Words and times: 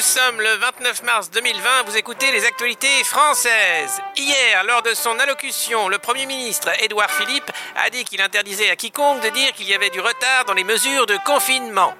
Nous 0.00 0.06
sommes 0.06 0.40
le 0.40 0.54
29 0.54 1.02
mars 1.02 1.30
2020, 1.30 1.82
vous 1.84 1.96
écoutez 1.98 2.32
les 2.32 2.46
actualités 2.46 3.04
françaises. 3.04 4.00
Hier, 4.16 4.64
lors 4.64 4.80
de 4.80 4.94
son 4.94 5.18
allocution, 5.18 5.90
le 5.90 5.98
Premier 5.98 6.24
ministre 6.24 6.70
Édouard 6.82 7.10
Philippe 7.10 7.50
a 7.76 7.90
dit 7.90 8.04
qu'il 8.04 8.22
interdisait 8.22 8.70
à 8.70 8.76
quiconque 8.76 9.20
de 9.20 9.28
dire 9.28 9.52
qu'il 9.52 9.68
y 9.68 9.74
avait 9.74 9.90
du 9.90 10.00
retard 10.00 10.46
dans 10.46 10.54
les 10.54 10.64
mesures 10.64 11.04
de 11.04 11.18
confinement. 11.26 11.92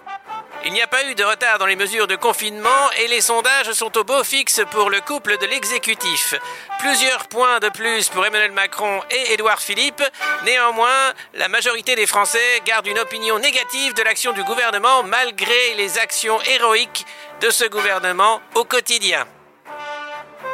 Il 0.67 0.75
n'y 0.75 0.83
a 0.83 0.87
pas 0.87 1.05
eu 1.05 1.15
de 1.15 1.25
retard 1.25 1.59
dans 1.59 1.67
les 1.67 1.75
mesures 1.75 2.07
de 2.07 2.17
confinement 2.17 2.91
et 2.99 3.09
les 3.09 3.23
sondages 3.23 3.73
sont 3.73 3.97
au 3.97 4.05
beau 4.05 4.23
fixe 4.23 4.61
pour 4.71 4.91
le 4.91 5.01
couple 5.01 5.39
de 5.39 5.47
l'exécutif. 5.47 6.35
Plusieurs 6.79 7.29
points 7.29 7.61
de 7.61 7.71
plus 7.71 8.11
pour 8.11 8.27
Emmanuel 8.27 8.53
Macron 8.53 9.01
et 9.11 9.33
Édouard 9.33 9.61
Philippe. 9.61 10.03
Néanmoins, 10.45 11.15
la 11.33 11.49
majorité 11.49 11.97
des 11.97 12.07
Français 12.07 12.61
garde 12.67 12.87
une 12.87 12.99
opinion 12.99 13.39
négative 13.39 13.95
de 13.95 14.03
l'action 14.03 14.33
du 14.33 14.45
gouvernement 14.45 15.03
malgré 15.03 15.75
les 15.77 15.99
actions 15.99 16.41
héroïques 16.43 17.07
de 17.41 17.49
ce 17.49 17.65
gouvernement 17.65 18.43
au 18.55 18.65
quotidien. 18.65 19.27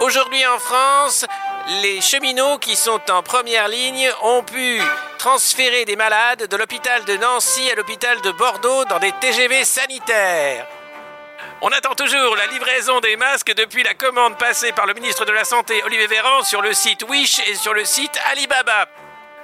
Aujourd'hui 0.00 0.46
en 0.46 0.58
France, 0.60 1.26
les 1.82 2.00
cheminots 2.00 2.58
qui 2.58 2.76
sont 2.76 3.00
en 3.10 3.24
première 3.24 3.66
ligne 3.66 4.08
ont 4.22 4.44
pu 4.44 4.80
transférer 5.26 5.84
des 5.84 5.96
malades 5.96 6.46
de 6.46 6.56
l'hôpital 6.56 7.04
de 7.04 7.16
Nancy 7.16 7.68
à 7.68 7.74
l'hôpital 7.74 8.20
de 8.20 8.30
Bordeaux 8.30 8.84
dans 8.84 9.00
des 9.00 9.10
TGV 9.10 9.64
sanitaires. 9.64 10.68
On 11.60 11.68
attend 11.70 11.96
toujours 11.96 12.36
la 12.36 12.46
livraison 12.46 13.00
des 13.00 13.16
masques 13.16 13.52
depuis 13.52 13.82
la 13.82 13.94
commande 13.94 14.38
passée 14.38 14.70
par 14.70 14.86
le 14.86 14.94
ministre 14.94 15.24
de 15.24 15.32
la 15.32 15.42
Santé 15.42 15.82
Olivier 15.84 16.06
Véran 16.06 16.44
sur 16.44 16.62
le 16.62 16.72
site 16.72 17.02
Wish 17.08 17.40
et 17.48 17.56
sur 17.56 17.74
le 17.74 17.84
site 17.84 18.16
Alibaba. 18.30 18.86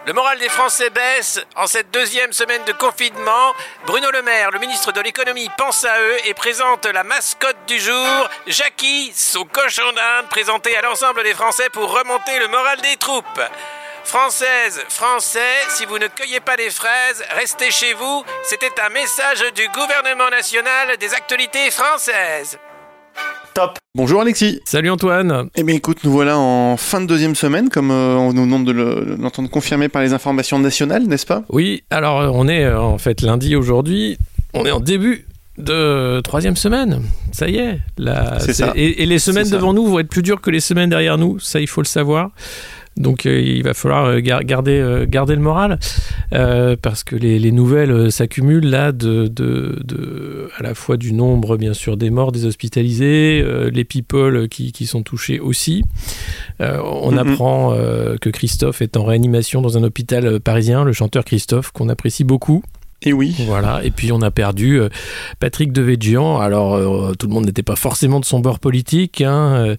Le 0.07 0.13
moral 0.13 0.39
des 0.39 0.49
Français 0.49 0.91
baisse 0.91 1.41
en 1.57 1.67
cette 1.67 1.91
deuxième 1.91 2.33
semaine 2.33 2.63
de 2.63 2.73
confinement. 2.73 3.53
Bruno 3.85 4.09
Le 4.13 4.23
Maire, 4.23 4.53
le 4.53 4.61
ministre 4.61 4.93
de 4.93 5.01
l'économie, 5.01 5.51
pense 5.59 5.85
à 5.85 6.01
eux 6.01 6.17
et 6.29 6.35
présente 6.35 6.87
la 6.87 7.03
mascotte 7.03 7.67
du 7.67 7.81
jour, 7.81 8.29
Jackie, 8.47 9.13
son 9.17 9.45
cochon 9.47 9.93
d'Inde, 9.97 10.29
présenté 10.31 10.77
à 10.77 10.83
l'ensemble 10.83 11.25
des 11.25 11.35
Français 11.35 11.71
pour 11.71 11.93
remonter 11.93 12.39
le 12.39 12.47
moral 12.47 12.81
des 12.83 12.97
troupes. 12.99 13.41
Françaises, 14.05 14.81
Français, 14.89 15.39
si 15.71 15.87
vous 15.87 15.99
ne 15.99 16.07
cueillez 16.07 16.41
pas 16.41 16.57
des 16.57 16.71
fraises, 16.71 17.23
restez 17.39 17.71
chez 17.71 17.95
vous. 17.95 18.25
C'était 18.45 18.73
un 18.85 18.91
message 18.91 19.43
du 19.55 19.63
gouvernement 19.69 20.29
national 20.31 20.97
des 20.99 21.15
actualités 21.15 21.71
françaises. 21.71 22.59
Top. 23.55 23.79
Bonjour 23.95 24.21
Alexis. 24.21 24.61
Salut 24.65 24.91
Antoine. 24.91 25.49
Eh 25.55 25.63
bien 25.63 25.77
écoute, 25.77 25.99
nous 26.05 26.11
voilà 26.11 26.37
en 26.37 26.77
fin 26.77 27.01
de 27.01 27.07
deuxième 27.07 27.35
semaine, 27.35 27.69
comme 27.69 27.91
euh, 27.91 28.17
on 28.17 28.33
nous 28.33 28.45
demande 28.45 28.67
de 28.67 28.73
l'entendre 29.21 29.49
confirmer 29.49 29.89
par 29.89 30.03
les 30.03 30.13
informations 30.13 30.59
nationales, 30.59 31.05
n'est-ce 31.05 31.27
pas? 31.27 31.45
Oui, 31.49 31.85
alors 31.91 32.21
euh, 32.21 32.31
on 32.33 32.49
est 32.49 32.65
euh, 32.65 32.81
en 32.81 32.99
fait 32.99 33.23
lundi 33.23 33.55
aujourd'hui, 33.55 34.19
on 34.53 34.67
est 34.67 34.71
en 34.71 34.81
début 34.81 35.27
de 35.59 36.21
troisième 36.23 36.57
semaine. 36.57 37.03
Ça 37.31 37.49
y 37.49 37.57
est. 37.57 37.79
C'est 38.41 38.55
ça. 38.55 38.73
Et, 38.75 39.03
et, 39.03 39.07
les 39.07 39.19
semaines 39.19 39.49
devant 39.49 39.75
nous 39.75 39.87
vont 39.87 40.01
être 40.01 40.09
plus 40.09 40.23
dures 40.23 40.41
que 40.41 40.51
les 40.51 40.61
semaines 40.61 40.91
derrière 40.91 41.19
nous, 41.19 41.39
ça 41.39 41.61
il 41.61 41.69
faut 41.69 41.83
le 41.83 41.87
savoir. 41.87 42.31
Donc 42.97 43.25
euh, 43.25 43.41
il 43.41 43.63
va 43.63 43.73
falloir 43.75 44.05
euh, 44.05 44.21
garder, 44.21 44.79
euh, 44.79 45.07
garder 45.09 45.35
le 45.35 45.41
moral 45.41 45.79
parce 46.83 47.05
que 47.05 47.15
les, 47.15 47.39
les 47.39 47.53
nouvelles 47.53 48.11
s'accumulent 48.11 48.69
là 48.69 48.93
de, 48.93 49.27
de, 49.27 49.79
de, 49.85 50.49
à 50.57 50.63
la 50.63 50.75
fois 50.75 50.97
du 50.97 51.13
nombre 51.13 51.57
bien 51.59 51.75
sûr 51.75 51.97
des 51.97 52.09
morts, 52.11 52.33
des 52.33 52.47
hospitalisés, 52.47 53.45
les 53.71 53.85
people 53.85 54.49
qui, 54.49 54.73
qui, 54.73 54.87
sont 54.87 55.03
touchés 55.03 55.41
aussi. 55.41 55.85
on 56.59 56.65
mm-hmm. 57.13 57.19
apprend 57.19 57.77
que 58.21 58.31
Christophe 58.31 58.81
est 58.81 58.97
en 58.97 59.05
réanimation 59.05 59.61
dans 59.61 59.77
un 59.77 59.83
hôpital 59.83 60.41
parisien, 60.41 60.85
le 60.85 60.93
chanteur 60.93 61.25
Christophe 61.25 61.71
qu'on 61.71 61.91
apprécie 61.91 62.25
beaucoup. 62.25 62.63
Et 63.05 63.13
oui. 63.13 63.35
Voilà. 63.47 63.81
Et 63.85 63.91
puis 63.91 64.13
on 64.13 64.23
a 64.23 64.31
perdu 64.31 64.81
euh, 64.81 64.89
Patrick 65.41 65.73
Devedjian. 65.73 66.39
Alors 66.39 66.75
euh, 66.75 67.15
tout 67.19 67.27
le 67.27 67.33
monde 67.33 67.47
n'était 67.47 67.63
pas 67.63 67.77
forcément 67.77 68.21
de 68.21 68.25
son 68.25 68.41
bord 68.41 68.61
politique, 68.61 69.21
hein, 69.21 69.55
euh, 69.55 69.77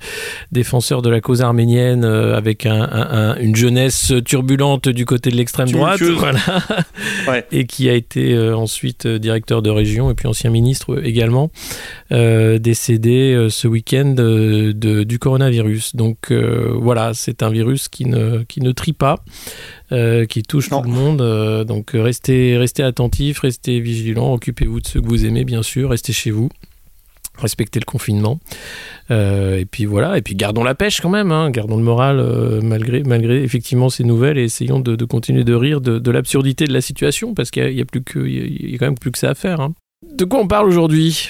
défenseur 0.52 1.02
de 1.02 1.10
la 1.10 1.22
cause 1.22 1.42
arménienne 1.42 2.04
avec 2.04 2.66
un, 2.66 2.82
un, 2.82 3.36
une 3.38 3.56
jeunesse 3.56 4.14
turbulente 4.26 4.90
du 4.90 5.06
côté 5.06 5.30
de 5.30 5.36
l'extrême 5.36 5.70
droite, 5.70 6.02
voilà. 6.18 6.40
ouais. 7.28 7.46
et 7.52 7.66
qui 7.66 7.90
a 7.90 7.94
été 7.94 8.38
ensuite 8.52 9.08
directeur 9.08 9.62
de 9.62 9.70
région 9.70 10.12
et 10.12 10.14
puis 10.14 10.28
ancien 10.28 10.50
ministre 10.50 11.02
également, 11.04 11.50
décédé 12.12 13.48
ce 13.50 13.68
week-end 13.68 14.16
du 14.16 15.20
coronavirus. 15.20 15.96
Donc 15.96 16.32
voilà, 16.32 17.14
c'est 17.14 17.44
un 17.44 17.50
virus 17.50 17.88
qui 17.88 18.06
ne 18.06 18.44
qui 18.44 18.62
ne 18.62 18.72
trie 18.72 18.94
pas. 18.94 19.20
Euh, 19.92 20.26
qui 20.26 20.44
touche 20.44 20.70
tout 20.70 20.82
le 20.82 20.90
monde. 20.90 21.22
Euh, 21.22 21.66
donc 21.66 21.92
restez, 21.94 22.58
restez 22.58 22.84
attentifs, 22.84 23.40
restez 23.40 23.80
vigilants, 23.80 24.34
occupez-vous 24.34 24.80
de 24.80 24.88
ceux 24.88 25.02
que 25.02 25.08
vous 25.08 25.26
aimez, 25.26 25.44
bien 25.44 25.62
sûr, 25.62 25.90
restez 25.90 26.14
chez 26.14 26.32
vous. 26.32 26.50
Respectez 27.38 27.80
le 27.80 27.86
confinement. 27.86 28.40
Euh, 29.12 29.60
et 29.60 29.66
puis 29.66 29.86
voilà, 29.86 30.18
et 30.18 30.22
puis 30.22 30.36
gardons 30.36 30.64
la 30.64 30.76
pêche 30.76 31.02
quand 31.02 31.10
même, 31.10 31.32
hein. 31.32 31.50
gardons 31.50 31.78
le 31.78 31.84
moral 31.84 32.24
malgré, 32.64 33.04
malgré 33.04 33.44
effectivement 33.44 33.90
ces 33.90 34.04
nouvelles 34.04 34.38
et 34.38 34.44
essayons 34.44 34.80
de, 34.80 34.96
de 34.96 35.06
continuer 35.06 35.44
de 35.44 35.54
rire 35.54 35.82
de, 35.82 36.00
de 36.00 36.12
l'absurdité 36.12 36.66
de 36.66 36.74
la 36.74 36.82
situation 36.82 37.34
parce 37.34 37.52
qu'il 37.52 37.74
y, 37.74 37.82
a, 37.82 37.86
plus 37.86 38.04
que, 38.04 38.20
il 38.20 38.72
y 38.72 38.76
a 38.76 38.78
quand 38.78 38.86
même 38.86 38.98
plus 38.98 39.12
que 39.12 39.18
ça 39.18 39.32
à 39.32 39.36
faire. 39.36 39.62
Hein. 39.62 39.74
De 40.16 40.26
quoi 40.26 40.40
on 40.40 40.48
parle 40.48 40.68
aujourd'hui? 40.68 41.30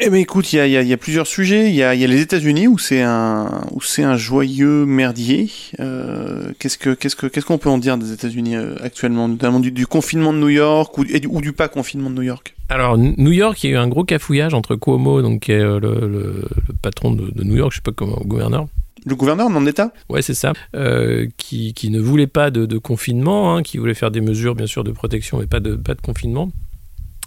Eh 0.00 0.10
ben 0.10 0.18
écoute, 0.18 0.52
il 0.52 0.56
y 0.56 0.60
a, 0.60 0.66
y, 0.66 0.86
y 0.86 0.92
a, 0.92 0.96
plusieurs 0.96 1.26
sujets. 1.26 1.70
Il 1.70 1.74
y 1.74 1.82
a, 1.82 1.92
y 1.92 2.04
a, 2.04 2.06
les 2.06 2.20
États-Unis 2.20 2.68
où 2.68 2.78
c'est 2.78 3.02
un 3.02 3.62
où 3.72 3.80
c'est 3.82 4.04
un 4.04 4.16
joyeux 4.16 4.86
merdier. 4.86 5.50
Euh, 5.80 6.52
qu'est-ce 6.60 6.78
que 6.78 6.90
qu'est-ce 6.90 7.16
que 7.16 7.26
qu'est-ce 7.26 7.44
qu'on 7.44 7.58
peut 7.58 7.68
en 7.68 7.78
dire 7.78 7.98
des 7.98 8.12
États-Unis 8.12 8.54
euh, 8.54 8.76
actuellement, 8.80 9.26
notamment 9.26 9.58
du, 9.58 9.72
du, 9.72 9.88
confinement 9.88 10.32
de 10.32 10.38
New 10.38 10.50
York 10.50 10.96
ou, 10.98 11.04
du, 11.04 11.26
ou 11.28 11.40
du 11.40 11.52
pas 11.52 11.66
confinement 11.66 12.10
de 12.10 12.14
New 12.14 12.22
York? 12.22 12.54
Alors 12.68 12.96
New 12.96 13.32
York, 13.32 13.64
il 13.64 13.70
y 13.70 13.72
a 13.72 13.74
eu 13.74 13.78
un 13.78 13.88
gros 13.88 14.04
cafouillage 14.04 14.54
entre 14.54 14.76
Cuomo, 14.76 15.20
donc 15.20 15.40
qui 15.40 15.52
est 15.52 15.58
euh, 15.58 15.80
le, 15.80 15.94
le, 15.94 16.08
le, 16.08 16.74
patron 16.80 17.10
de, 17.10 17.32
de, 17.32 17.42
New 17.42 17.56
York, 17.56 17.72
je 17.72 17.78
sais 17.78 17.82
pas 17.82 17.90
comment, 17.90 18.20
gouverneur. 18.24 18.68
Le 19.04 19.16
gouverneur 19.16 19.50
non 19.50 19.62
d'État 19.62 19.92
Ouais, 20.08 20.22
c'est 20.22 20.34
ça. 20.34 20.52
Euh, 20.76 21.26
qui, 21.38 21.74
qui 21.74 21.90
ne 21.90 21.98
voulait 21.98 22.26
pas 22.28 22.52
de, 22.52 22.66
de 22.66 22.78
confinement, 22.78 23.56
hein, 23.56 23.62
qui 23.64 23.78
voulait 23.78 23.94
faire 23.94 24.12
des 24.12 24.20
mesures, 24.20 24.54
bien 24.54 24.66
sûr, 24.66 24.84
de 24.84 24.92
protection, 24.92 25.38
mais 25.38 25.46
pas 25.46 25.60
de 25.60 25.74
pas 25.74 25.94
de 25.94 26.00
confinement 26.00 26.50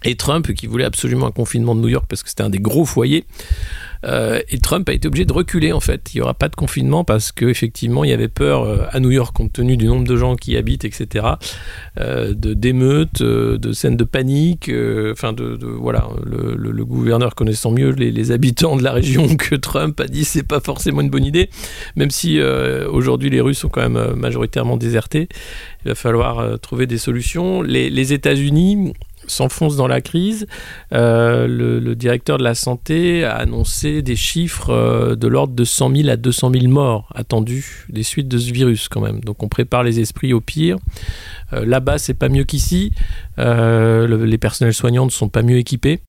et 0.04 0.16
Trump 0.16 0.54
qui 0.54 0.68
voulait 0.68 0.86
absolument 0.86 1.28
un 1.28 1.32
confinement 1.32 1.76
de 1.76 1.82
New 1.82 1.90
York 1.90 2.06
parce 2.08 2.24
que 2.24 2.30
c'était 2.30 2.44
un 2.44 2.50
des 2.50 2.60
gros 2.60 2.86
foyers. 2.86 3.26
Euh, 4.04 4.42
et 4.50 4.58
Trump 4.58 4.90
a 4.90 4.94
été 4.94 5.08
obligé 5.08 5.26
de 5.26 5.34
reculer 5.34 5.72
en 5.72 5.80
fait. 5.80 6.14
Il 6.14 6.18
n'y 6.18 6.22
aura 6.22 6.34
pas 6.34 6.50
de 6.50 6.56
confinement 6.56 7.04
parce 7.04 7.32
qu'effectivement 7.32 8.04
il 8.04 8.10
y 8.10 8.14
avait 8.14 8.28
peur 8.28 8.64
euh, 8.64 8.86
à 8.92 9.00
New 9.00 9.12
York 9.12 9.36
compte 9.36 9.54
tenu 9.54 9.78
du 9.78 9.86
nombre 9.86 10.08
de 10.08 10.18
gens 10.18 10.36
qui 10.36 10.58
habitent, 10.58 10.86
etc. 10.86 11.26
Euh, 12.00 12.34
de 12.34 12.54
d'émeutes, 12.54 13.22
de 13.22 13.74
scènes 13.74 13.98
de 13.98 14.04
panique. 14.04 14.72
Enfin 15.12 15.34
de, 15.34 15.58
voilà, 15.64 16.10
le, 16.26 16.86
gouverneur 16.86 17.36
connaissant 17.36 17.72
mieux 17.72 17.92
les, 17.92 18.32
habitants 18.32 18.76
de 18.76 18.84
la 18.84 18.92
région 18.92 19.36
que 19.36 19.56
Trump 19.56 20.00
a 20.00 20.08
dit 20.08 20.26
c'est 20.26 20.48
pas 20.48 20.60
forcément 20.60 21.02
une 21.02 21.10
bonne 21.10 21.26
idée. 21.26 21.50
Même 21.96 22.10
si 22.10 22.42
aujourd'hui 22.42 23.30
les 23.30 23.42
rues 23.42 23.54
sont 23.54 23.70
quand 23.70 23.88
même 23.88 24.16
majoritairement 24.16 24.78
désertées, 24.78 25.30
il 25.86 25.90
va 25.90 25.96
falloir 25.96 26.60
trouver 26.60 26.88
des 26.88 26.98
solutions. 26.98 27.62
Les 27.62 28.14
États-Unis 28.14 28.94
s'enfonce 29.32 29.76
dans 29.76 29.88
la 29.88 30.02
crise. 30.02 30.48
Euh, 30.94 31.48
le, 31.48 31.96
directeur 31.96 32.38
de 32.38 32.44
la 32.44 32.56
santé 32.56 33.24
a 33.24 33.36
annoncé 33.36 34.02
des 34.02 34.16
chiffres 34.16 34.70
euh, 34.70 35.16
de 35.16 35.28
l'ordre 35.28 35.54
de 35.54 35.64
100 35.64 35.96
000 35.96 36.10
à 36.10 36.16
200 36.16 36.52
000 36.54 36.68
morts 36.68 37.12
attendus 37.14 37.86
des 37.90 38.04
suites 38.04 38.28
de 38.28 38.38
ce 38.38 38.52
virus 38.52 38.88
quand 38.88 39.02
même. 39.02 39.22
Donc 39.22 39.44
on 39.44 39.50
prépare 39.50 39.84
les 39.84 40.00
esprits 40.00 40.34
au 40.34 40.42
pire. 40.42 40.78
Euh, 41.54 41.66
Là-bas, 41.66 41.98
c'est 41.98 42.14
pas 42.14 42.30
mieux 42.30 42.44
qu'ici. 42.44 42.92
Le, 43.38 44.26
les 44.26 44.38
personnels 44.38 44.74
soignants 44.74 45.06
ne 45.06 45.12
sont 45.12 45.30
pas 45.30 45.42
mieux 45.42 45.58
équipés. 45.58 46.02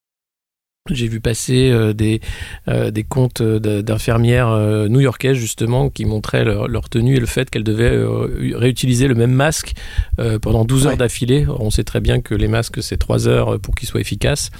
J'ai 0.90 1.06
vu 1.06 1.20
passer 1.20 1.70
euh, 1.70 1.92
des, 1.92 2.20
euh, 2.66 2.90
des 2.90 3.04
comptes 3.04 3.40
d'infirmières 3.40 4.48
euh, 4.48 4.88
new-yorkaises 4.88 5.36
justement 5.36 5.90
qui 5.90 6.04
montraient 6.04 6.44
leur, 6.44 6.66
leur, 6.66 6.88
tenue 6.88 7.14
et 7.14 7.20
le 7.20 7.26
fait 7.26 7.48
qu'elles 7.48 7.62
devaient 7.62 7.84
euh, 7.84 8.56
réutiliser 8.56 9.06
le 9.06 9.14
même 9.14 9.30
masque 9.30 9.74
euh, 10.18 10.40
pendant 10.40 10.64
12 10.64 10.86
heures 10.86 10.92
ouais. 10.94 10.98
d'affilée. 10.98 11.46
On 11.60 11.70
sait 11.70 11.84
très 11.84 12.00
bien 12.00 12.20
que 12.20 12.34
les 12.34 12.48
masques 12.48 12.82
c'est 12.82 12.96
3 12.96 13.28
heures 13.28 13.60
pour 13.60 13.76
qu'ils 13.76 13.86
soient 13.86 14.00
efficaces. 14.00 14.50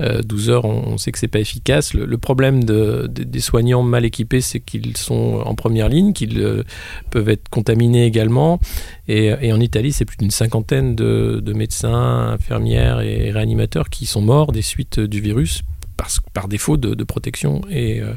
12 0.00 0.50
heures 0.50 0.64
on, 0.64 0.96
sait 0.98 1.12
que 1.12 1.18
c'est 1.18 1.28
pas 1.28 1.40
efficace. 1.40 1.94
Le, 1.94 2.18
problème 2.18 2.64
de, 2.64 3.06
de, 3.08 3.24
des 3.24 3.40
soignants 3.40 3.82
mal 3.82 4.04
équipés 4.04 4.40
c'est 4.40 4.60
qu'ils 4.60 4.96
sont 4.96 5.42
en 5.44 5.54
première 5.54 5.88
ligne, 5.88 6.12
qu'ils 6.12 6.64
peuvent 7.10 7.28
être 7.28 7.48
contaminés 7.48 8.06
également. 8.06 8.60
Et, 9.08 9.52
en 9.52 9.60
Italie 9.60 9.92
c'est 9.92 10.04
plus 10.04 10.16
d'une 10.16 10.30
cinquantaine 10.30 10.94
de, 10.94 11.40
de 11.42 11.52
médecins, 11.52 12.30
infirmières 12.32 13.00
et 13.00 13.30
réanimateurs 13.30 13.90
qui 13.90 14.06
sont 14.06 14.22
morts 14.22 14.52
des 14.52 14.62
suites 14.62 15.00
du 15.00 15.20
virus 15.20 15.62
parce, 16.00 16.18
par 16.32 16.48
défaut 16.48 16.78
de, 16.78 17.04
protection 17.04 17.60
et, 17.68 18.00
euh, 18.00 18.14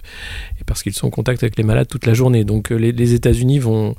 et 0.60 0.64
parce 0.66 0.84
qu'ils 0.84 0.94
sont 0.94 1.08
en 1.08 1.10
contact 1.10 1.44
avec 1.44 1.58
les 1.58 1.66
malades 1.66 1.88
toute 1.90 2.06
la 2.06 2.14
journée. 2.14 2.46
Donc 2.46 2.72
euh, 2.72 2.76
les, 2.78 3.14
États-Unis 3.14 3.60
vont 3.60 3.96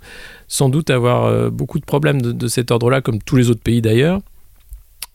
sans 0.49 0.71
doute 0.71 0.89
avoir 0.89 1.27
euh, 1.27 1.51
beaucoup 1.51 1.79
de 1.79 1.85
problèmes 1.85 2.23
de 2.23 2.49
cet 2.49 2.71
ordre-là, 2.71 3.03
comme 3.03 3.19
tous 3.19 3.37
les 3.37 3.51
autres 3.51 3.63
pays 3.63 3.83
d'ailleurs. 3.83 4.21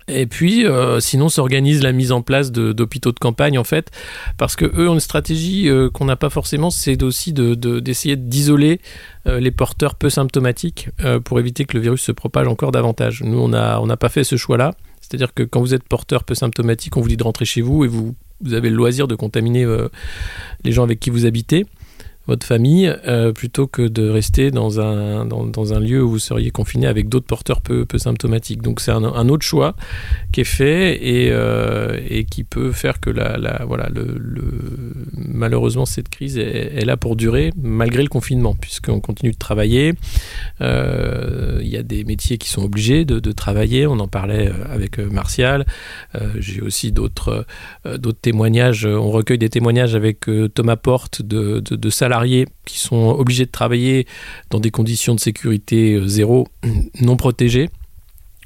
Et 0.10 0.26
puis, 0.26 0.66
euh, 0.66 1.00
sinon, 1.00 1.30
s'organise 1.30 1.84
la 1.84 1.92
mise 1.92 2.12
en 2.12 2.22
place 2.22 2.52
d'hôpitaux 2.52 3.12
de, 3.12 3.20
campagne, 3.20 3.58
en 3.58 3.64
fait, 3.64 3.92
parce 4.38 4.56
que 4.56 4.66
eux 4.66 4.90
ont 4.90 4.96
une 4.96 5.00
stratégie 5.00 5.70
euh, 5.70 5.90
qu'on 5.90 6.06
n'a 6.06 6.16
pas 6.16 6.30
forcément, 6.30 6.70
c'est 6.70 7.04
aussi 7.04 7.34
d'essayer 7.34 8.16
de, 8.16 8.24
d'isoler 8.24 8.82
euh, 9.28 9.40
les 9.40 9.52
porteurs 9.52 9.96
peu 9.96 10.10
symptomatiques 10.10 10.90
pour 11.24 11.40
éviter 11.40 11.66
que 11.66 11.78
le 11.78 11.84
virus 11.84 12.02
se 12.02 12.12
propage 12.12 12.48
encore 12.48 12.72
davantage. 12.72 13.22
Nous, 13.24 13.38
on 13.38 13.48
n'a 13.50 13.98
pas 13.98 14.10
fait 14.10 14.24
ce 14.24 14.36
choix-là. 14.36 14.74
C'est-à-dire 15.02 15.34
que 15.34 15.44
quand 15.44 15.60
vous 15.60 15.74
êtes 15.74 15.84
porteur 15.84 16.24
peu 16.24 16.36
symptomatique, 16.36 16.98
on 16.98 17.02
vous 17.02 17.08
dit 17.08 17.18
de 17.18 17.24
rentrer 17.24 17.46
chez 17.46 17.62
vous 17.62 17.84
et 17.84 17.88
vous 17.88 18.16
avez 18.52 18.70
le 18.70 18.76
loisir 18.76 19.08
de 19.08 19.16
contaminer 19.16 19.66
les 20.64 20.72
gens 20.72 20.84
avec 20.84 21.00
qui 21.00 21.10
vous 21.10 21.26
habitez 21.26 21.66
votre 22.30 22.46
famille 22.46 22.96
euh, 23.08 23.34
plutôt 23.34 23.68
que 23.68 23.82
de 23.82 24.08
rester 24.08 24.52
dans 24.52 24.80
un, 24.80 25.26
dans, 25.26 25.74
un 25.74 25.80
lieu 25.80 26.02
où 26.02 26.12
vous 26.12 26.20
seriez 26.20 26.52
confiné 26.52 26.88
avec 26.88 27.10
d'autres 27.10 27.26
porteurs 27.26 27.60
peu, 27.60 27.86
peu 27.86 27.98
symptomatiques. 27.98 28.62
Donc 28.62 28.80
c'est 28.80 28.92
un, 28.92 29.30
autre 29.30 29.46
choix 29.46 29.76
qui 30.32 30.42
est 30.42 30.46
fait 30.46 30.96
et, 31.04 31.30
euh, 31.32 32.00
et 32.08 32.24
qui 32.24 32.44
peut 32.44 32.72
faire 32.72 33.00
que 33.00 33.10
la, 33.10 33.38
la 33.38 33.64
voilà, 33.66 33.90
le, 33.94 34.22
malheureusement 35.14 35.86
cette 35.86 36.10
crise 36.10 36.38
est, 36.38 36.86
là 36.86 36.96
pour 36.98 37.16
durer 37.16 37.52
malgré 37.62 38.04
le 38.04 38.10
confinement 38.10 38.56
puisqu'on 38.56 39.02
continue 39.02 39.32
de 39.32 39.38
travailler. 39.38 39.94
Euh, 40.62 41.60
il 41.62 41.68
y 41.68 41.78
a 41.78 41.84
des 41.84 42.04
métiers 42.04 42.38
qui 42.38 42.50
sont 42.50 42.64
obligés 42.64 43.06
de, 43.06 43.20
travailler. 43.32 43.86
On 43.88 44.00
en 44.00 44.08
parlait 44.08 44.52
avec 44.72 44.98
Martial. 44.98 45.66
J'ai 46.40 46.62
aussi 46.62 46.92
d'autres 46.92 47.46
témoignages. 48.22 48.86
On 48.86 49.12
recueille 49.12 49.38
des 49.38 49.50
témoignages 49.50 49.96
avec 49.96 50.26
Thomas 50.54 50.76
Porte 50.76 51.22
de, 51.22 51.60
de, 51.60 51.76
de 51.76 51.90
qui 52.26 52.80
sont 52.80 53.10
obligés 53.10 53.46
de 53.46 53.52
travailler 53.52 54.08
dans 54.50 54.60
des 54.60 54.72
conditions 54.72 55.16
de 55.16 55.20
sécurité 55.20 55.94
euh, 55.94 56.08
zéro, 56.08 56.48
non 57.02 57.18
protégées 57.18 57.70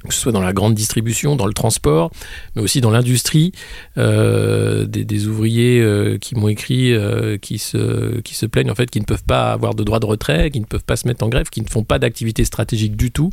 que 0.06 0.12
ce 0.12 0.20
soit 0.20 0.32
dans 0.32 0.42
la 0.42 0.52
grande 0.52 0.74
distribution, 0.74 1.34
dans 1.34 1.46
le 1.46 1.54
transport, 1.54 2.10
mais 2.54 2.60
aussi 2.60 2.82
dans 2.82 2.90
l'industrie, 2.90 3.52
euh, 3.96 4.84
des, 4.84 5.26
ouvriers 5.26 5.80
euh, 5.80 6.18
qui 6.18 6.34
m'ont 6.34 6.48
écrit, 6.48 6.94
qui, 7.40 7.58
se, 7.58 8.20
qui 8.20 8.34
se 8.34 8.44
plaignent 8.44 8.70
en 8.70 8.74
fait, 8.74 8.90
qui 8.90 9.00
ne 9.00 9.06
peuvent 9.06 9.24
pas 9.24 9.50
avoir 9.52 9.74
de 9.74 9.82
droit 9.82 10.00
de 10.00 10.04
retrait, 10.04 10.50
qui 10.50 10.60
ne 10.60 10.66
peuvent 10.66 10.84
pas 10.84 10.96
se 10.96 11.08
mettre 11.08 11.24
en 11.24 11.30
grève, 11.30 11.48
qui 11.48 11.62
ne 11.62 11.66
font 11.70 11.84
pas 11.84 11.98
d'activité 11.98 12.44
stratégique 12.44 12.96
du 12.96 13.12
tout, 13.12 13.30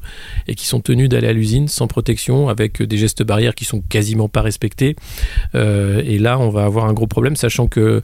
et 0.47 0.55
qui 0.55 0.65
sont 0.65 0.79
tenus 0.79 1.09
d'aller 1.09 1.27
à 1.27 1.33
l'usine 1.33 1.67
sans 1.67 1.88
protection, 1.88 2.47
avec 2.47 2.81
des 2.81 2.97
gestes 2.97 3.23
barrières 3.23 3.53
qui 3.53 3.65
sont 3.65 3.81
quasiment 3.81 4.29
pas 4.29 4.41
respectés. 4.41 4.95
et 5.53 6.19
là, 6.19 6.39
on 6.39 6.51
va 6.51 6.63
avoir 6.63 6.85
un 6.85 6.93
gros 6.93 7.07
problème, 7.07 7.35
sachant 7.35 7.67
que 7.67 8.01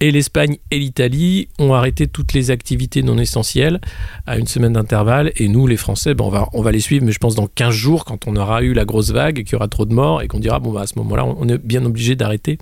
et 0.00 0.10
l'Espagne 0.10 0.58
et 0.70 0.78
l'Italie 0.78 1.48
ont 1.58 1.74
arrêté 1.74 2.06
toutes 2.06 2.32
les 2.32 2.50
activités 2.50 3.02
non 3.02 3.18
essentielles 3.18 3.80
à 4.26 4.38
une 4.38 4.46
semaine 4.46 4.74
d'intervalle. 4.74 5.32
Et 5.36 5.48
nous, 5.48 5.66
les 5.66 5.76
Français, 5.76 6.14
ben 6.14 6.46
on, 6.52 6.62
va, 6.62 6.72
les 6.72 6.80
suivre, 6.80 7.04
mais 7.04 7.12
je 7.12 7.18
pense 7.18 7.34
dans 7.34 7.48
15 7.48 7.74
jours, 7.74 8.04
quand 8.04 8.26
on 8.26 8.36
aura 8.36 8.62
eu 8.62 8.72
la 8.72 8.84
grosse 8.84 9.10
vague 9.10 9.42
qu'il 9.42 9.52
y 9.52 9.56
aura 9.56 9.68
trop 9.68 9.86
de 9.86 9.94
morts, 9.94 10.22
et 10.22 10.28
qu'on 10.28 10.38
dira, 10.38 10.60
bon, 10.60 10.72
bah, 10.72 10.82
à 10.82 10.86
ce 10.86 10.98
moment-là, 10.98 11.24
on 11.24 11.48
est 11.48 11.58
bien 11.58 11.84
obligé 11.84 12.14
d'arrêter 12.14 12.58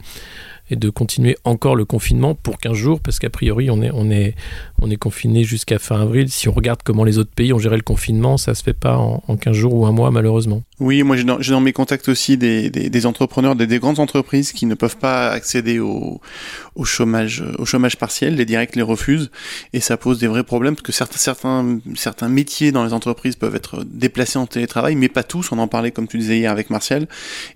et 0.70 0.76
de 0.76 0.90
continuer 0.90 1.36
encore 1.44 1.76
le 1.76 1.84
confinement 1.84 2.34
pour 2.34 2.58
15 2.58 2.74
jours, 2.74 3.00
parce 3.00 3.18
qu'a 3.18 3.30
priori, 3.30 3.70
on 3.70 3.82
est, 3.82 3.90
on 3.92 4.10
est, 4.10 4.34
on 4.80 4.90
est 4.90 4.96
confiné 4.96 5.44
jusqu'à 5.44 5.78
fin 5.78 6.00
avril. 6.00 6.28
Si 6.28 6.48
on 6.48 6.52
regarde 6.52 6.80
comment 6.84 7.04
les 7.04 7.18
autres 7.18 7.30
pays 7.30 7.52
ont 7.52 7.58
géré 7.58 7.76
le 7.76 7.82
confinement, 7.82 8.36
ça 8.36 8.54
se 8.54 8.62
fait 8.62 8.72
pas 8.72 8.96
en, 8.96 9.22
en 9.26 9.36
15 9.36 9.54
jours 9.54 9.74
ou 9.74 9.86
un 9.86 9.92
mois, 9.92 10.10
malheureusement. 10.10 10.62
Oui, 10.78 11.02
moi 11.02 11.16
j'ai 11.16 11.24
dans, 11.24 11.38
dans, 11.38 11.60
mes 11.60 11.72
contacts 11.72 12.08
aussi 12.08 12.36
des, 12.36 12.68
des, 12.68 13.06
entrepreneurs, 13.06 13.56
des, 13.56 13.66
des, 13.66 13.78
grandes 13.78 13.98
entreprises 13.98 14.52
qui 14.52 14.66
ne 14.66 14.74
peuvent 14.74 14.98
pas 14.98 15.30
accéder 15.30 15.78
au, 15.78 16.20
au, 16.74 16.84
chômage, 16.84 17.42
au 17.58 17.64
chômage 17.64 17.96
partiel. 17.96 18.34
Les 18.34 18.44
directs 18.44 18.76
les 18.76 18.82
refusent 18.82 19.30
et 19.72 19.80
ça 19.80 19.96
pose 19.96 20.18
des 20.18 20.26
vrais 20.26 20.44
problèmes 20.44 20.74
parce 20.74 20.82
que 20.82 20.92
certains, 20.92 21.18
certains, 21.18 21.78
certains 21.94 22.28
métiers 22.28 22.72
dans 22.72 22.84
les 22.84 22.92
entreprises 22.92 23.36
peuvent 23.36 23.54
être 23.54 23.84
déplacés 23.84 24.38
en 24.38 24.46
télétravail, 24.46 24.96
mais 24.96 25.08
pas 25.08 25.22
tous. 25.22 25.50
On 25.52 25.58
en 25.58 25.68
parlait 25.68 25.92
comme 25.92 26.08
tu 26.08 26.18
disais 26.18 26.38
hier 26.38 26.52
avec 26.52 26.68
Martial 26.68 27.06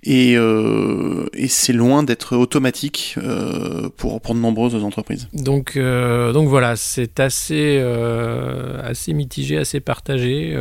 et, 0.03 0.35
euh, 0.35 1.27
et 1.33 1.47
c'est 1.47 1.73
loin 1.73 2.01
d'être 2.03 2.35
automatique 2.35 3.00
euh, 3.17 3.89
pour, 3.97 4.21
pour 4.21 4.35
de 4.35 4.39
nombreuses 4.39 4.75
entreprises. 4.83 5.27
Donc, 5.33 5.77
euh, 5.77 6.31
donc 6.33 6.47
voilà, 6.47 6.75
c'est 6.75 7.19
assez, 7.19 7.77
euh, 7.79 8.81
assez 8.83 9.13
mitigé, 9.13 9.57
assez 9.57 9.79
partagé. 9.79 10.55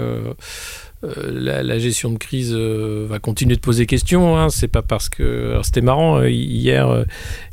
Euh, 1.02 1.62
la, 1.62 1.78
gestion 1.78 2.10
de 2.10 2.18
crise 2.18 2.52
euh, 2.54 3.06
va 3.08 3.18
continuer 3.18 3.56
de 3.56 3.60
poser 3.60 3.86
question. 3.86 4.36
Hein. 4.36 4.50
C'est 4.50 4.68
pas 4.68 4.82
parce 4.82 5.08
que 5.08 5.58
c'était 5.62 5.80
marrant 5.80 6.18
euh, 6.18 6.28
hier, 6.28 7.06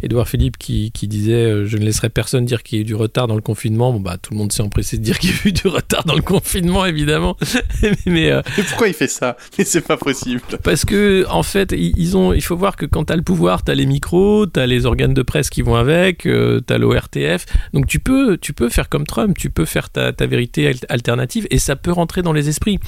Édouard 0.03 0.27
Philippe 0.27 0.57
qui, 0.57 0.91
disait 1.03 1.65
je 1.65 1.77
ne 1.77 1.85
laisserai 1.85 2.09
personne 2.09 2.43
dire 2.43 2.61
qu'il 2.61 2.77
y 2.77 2.79
a 2.79 2.81
eu 2.81 2.85
du 2.85 2.95
retard 2.95 3.27
dans 3.27 3.35
le 3.35 3.41
confinement. 3.41 3.93
Bon 3.93 4.01
bah 4.01 4.17
tout 4.21 4.33
le 4.33 4.37
monde 4.37 4.51
s'est 4.51 4.63
empressé 4.63 4.97
de 4.97 5.03
dire 5.03 5.17
qu'il 5.19 5.29
y 5.29 5.33
a 5.33 5.37
eu 5.45 5.51
du 5.53 5.67
retard 5.69 6.03
dans 6.03 6.15
le 6.15 6.21
confinement 6.21 6.85
évidemment. 6.85 7.37
mais, 8.05 8.33
pourquoi 8.67 8.89
il 8.89 8.93
fait 8.93 9.07
ça? 9.07 9.37
Mais 9.57 9.63
c'est 9.63 9.81
pas 9.81 9.95
possible. 9.95 10.41
Parce 10.63 10.83
que 10.83 11.25
en 11.29 11.43
fait 11.43 11.71
ils 11.71 12.17
ont, 12.17 12.33
il 12.33 12.41
faut 12.41 12.57
voir 12.57 12.75
que 12.75 12.85
quand 12.85 13.05
tu 13.05 13.13
as 13.13 13.15
le 13.15 13.21
pouvoir, 13.21 13.63
tu 13.63 13.71
as 13.71 13.75
les 13.75 13.85
micros, 13.85 14.45
tu 14.45 14.59
as 14.59 14.67
les 14.67 14.85
organes 14.85 15.13
de 15.13 15.21
presse 15.21 15.49
qui 15.49 15.61
vont 15.61 15.75
avec, 15.75 16.23
tu 16.23 16.29
as 16.67 16.77
l'ORTF. 16.77 17.45
Donc 17.73 17.87
tu 17.87 17.99
peux, 17.99 18.37
tu 18.37 18.51
peux 18.51 18.67
faire 18.67 18.89
comme 18.89 19.05
Trump, 19.05 19.37
tu 19.37 19.49
peux 19.49 19.65
faire 19.65 19.89
ta, 19.89 20.11
ta 20.11 20.25
vérité 20.25 20.73
alternative 20.89 21.47
et 21.49 21.59
ça 21.59 21.77
peut 21.77 21.93
rentrer 21.93 22.21
dans 22.21 22.33
les 22.33 22.49
esprits. 22.49 22.79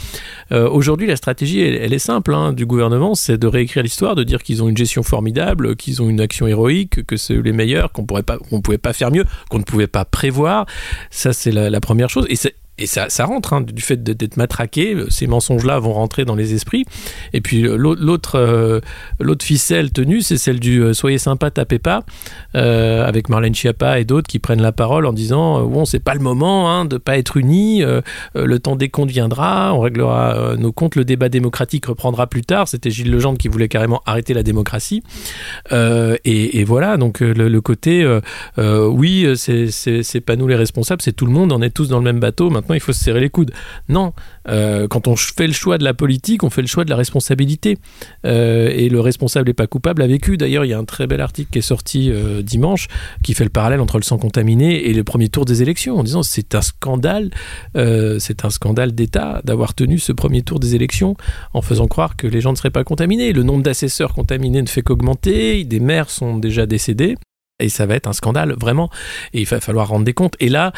Euh, 0.51 0.69
aujourd'hui, 0.69 1.07
la 1.07 1.15
stratégie, 1.15 1.61
elle, 1.61 1.93
est 1.93 1.99
simple 1.99 2.33
hein, 2.33 2.53
du 2.53 2.65
gouvernement, 2.65 3.15
c'est 3.15 3.37
de 3.37 3.47
réécrire 3.47 3.83
l'histoire, 3.83 4.15
de 4.15 4.23
dire 4.23 4.43
qu'ils 4.43 4.63
ont 4.63 4.69
une 4.69 4.77
gestion 4.77 5.03
formidable, 5.03 5.75
qu'ils 5.75 6.01
ont 6.01 6.09
une 6.09 6.21
action 6.21 6.47
héroïque, 6.47 7.05
que 7.05 7.17
c'est 7.17 7.35
les 7.35 7.51
meilleurs, 7.51 7.91
qu'on 7.91 8.05
qu'on 8.05 8.61
pouvait 8.61 8.77
pas 8.77 8.93
faire 8.93 9.11
mieux, 9.11 9.25
qu'on 9.49 9.59
ne 9.59 9.63
pouvait 9.63 9.87
pas 9.87 10.05
prévoir. 10.05 10.65
Ça, 11.11 11.33
c'est 11.33 11.51
la, 11.51 11.69
la 11.69 11.79
première 11.79 12.09
chose. 12.09 12.25
Et 12.29 12.35
c'est 12.35 12.55
et 12.79 12.85
ça, 12.85 13.25
rentre, 13.25 13.53
hein, 13.53 13.61
du 13.61 13.81
fait 13.81 14.01
d'être 14.01 14.37
matraqué, 14.37 14.95
ces 15.09 15.27
mensonges-là 15.27 15.79
vont 15.79 15.93
rentrer 15.93 16.23
dans 16.23 16.35
les 16.35 16.53
esprits. 16.53 16.85
Et 17.33 17.41
puis 17.41 17.61
l'autre 17.61 18.35
euh, 18.35 18.79
l'autre 19.19 19.45
ficelle 19.45 19.91
tenue, 19.91 20.21
c'est 20.21 20.37
celle 20.37 20.59
du 20.59 20.81
euh, 20.81 20.93
Soyez 20.93 21.17
sympa, 21.17 21.51
tapez 21.51 21.79
pas, 21.79 22.03
euh, 22.55 23.05
avec 23.05 23.29
Marlène 23.29 23.53
Schiappa 23.53 23.99
et 23.99 24.05
d'autres 24.05 24.27
qui 24.27 24.39
prennent 24.39 24.61
la 24.61 24.71
parole 24.71 25.05
en 25.05 25.13
disant 25.13 25.65
Bon, 25.65 25.83
c'est 25.83 25.99
pas 25.99 26.13
le 26.13 26.21
moment 26.21 26.71
hein, 26.71 26.85
de 26.85 26.97
pas 26.97 27.17
être 27.17 27.35
unis, 27.37 27.83
le 28.35 28.59
temps 28.59 28.75
des 28.75 28.89
comptes 28.89 29.11
viendra, 29.11 29.73
on 29.73 29.81
réglera 29.81 30.55
nos 30.57 30.71
comptes, 30.71 30.95
le 30.95 31.05
débat 31.05 31.29
démocratique 31.29 31.85
reprendra 31.87 32.27
plus 32.27 32.41
tard. 32.41 32.67
C'était 32.67 32.91
Gilles 32.91 33.11
Legendre 33.11 33.37
qui 33.37 33.47
voulait 33.49 33.67
carrément 33.67 34.01
arrêter 34.05 34.33
la 34.33 34.43
démocratie. 34.43 35.03
Et, 35.71 36.63
voilà, 36.63 36.97
donc 36.97 37.19
le, 37.19 37.33
le 37.33 37.61
côté 37.61 38.07
Oui, 38.57 39.27
c'est 39.35 40.21
pas 40.21 40.35
nous 40.35 40.47
les 40.47 40.55
responsables, 40.55 41.01
c'est 41.01 41.13
tout 41.13 41.25
le 41.25 41.33
monde, 41.33 41.51
on 41.51 41.61
est 41.61 41.69
tous 41.69 41.89
dans 41.89 41.97
le 41.97 42.03
même 42.03 42.19
bateau. 42.19 42.49
Maintenant, 42.49 42.68
il 42.75 42.79
faut 42.79 42.93
se 42.93 43.03
serrer 43.03 43.19
les 43.19 43.29
coudes. 43.29 43.51
Non, 43.87 44.13
euh, 44.47 44.87
quand 44.87 45.07
on 45.07 45.15
fait 45.15 45.47
le 45.47 45.53
choix 45.53 45.77
de 45.77 45.83
la 45.83 45.93
politique, 45.93 46.43
on 46.43 46.49
fait 46.49 46.61
le 46.61 46.67
choix 46.67 46.85
de 46.85 46.89
la 46.89 46.95
responsabilité. 46.95 47.77
Euh, 48.25 48.69
et 48.69 48.89
le 48.89 48.99
responsable 48.99 49.47
n'est 49.47 49.53
pas 49.53 49.67
coupable 49.67 50.01
a 50.01 50.07
vécu. 50.07 50.37
D'ailleurs, 50.37 50.65
il 50.65 50.69
y 50.69 50.73
a 50.73 50.77
un 50.77 50.85
très 50.85 51.07
bel 51.07 51.21
article 51.21 51.49
qui 51.51 51.59
est 51.59 51.63
sorti 51.63 52.11
euh, 52.11 52.41
dimanche 52.41 52.87
qui 53.23 53.33
fait 53.33 53.43
le 53.43 53.49
parallèle 53.49 53.79
entre 53.79 53.97
le 53.97 54.03
sang 54.03 54.17
contaminé 54.17 54.89
et 54.89 54.93
le 54.93 55.03
premier 55.03 55.29
tour 55.29 55.45
des 55.45 55.61
élections 55.61 55.97
en 55.97 56.03
disant 56.03 56.23
c'est 56.23 56.55
un 56.55 56.61
scandale, 56.61 57.31
c'est 57.75 58.45
un 58.45 58.49
scandale 58.49 58.93
d'État 58.93 59.41
d'avoir 59.43 59.73
tenu 59.73 59.99
ce 59.99 60.11
premier 60.11 60.41
tour 60.41 60.59
des 60.59 60.75
élections 60.75 61.15
en 61.53 61.61
faisant 61.61 61.87
croire 61.87 62.15
que 62.15 62.27
les 62.27 62.41
gens 62.41 62.51
ne 62.51 62.57
seraient 62.57 62.69
pas 62.69 62.83
contaminés. 62.83 63.33
Le 63.33 63.43
nombre 63.43 63.63
d'assesseurs 63.63 64.13
contaminés 64.13 64.61
ne 64.61 64.67
fait 64.67 64.81
qu'augmenter, 64.81 65.63
des 65.63 65.79
maires 65.79 66.09
sont 66.09 66.37
déjà 66.37 66.65
décédés. 66.65 67.15
Et 67.59 67.69
ça 67.69 67.85
va 67.85 67.95
être 67.95 68.07
un 68.07 68.13
scandale, 68.13 68.55
vraiment. 68.59 68.89
Et 69.33 69.41
il 69.41 69.45
va 69.45 69.59
falloir 69.59 69.89
rendre 69.89 70.05
des 70.05 70.13
comptes. 70.13 70.35
Et 70.39 70.47
là, 70.47 70.71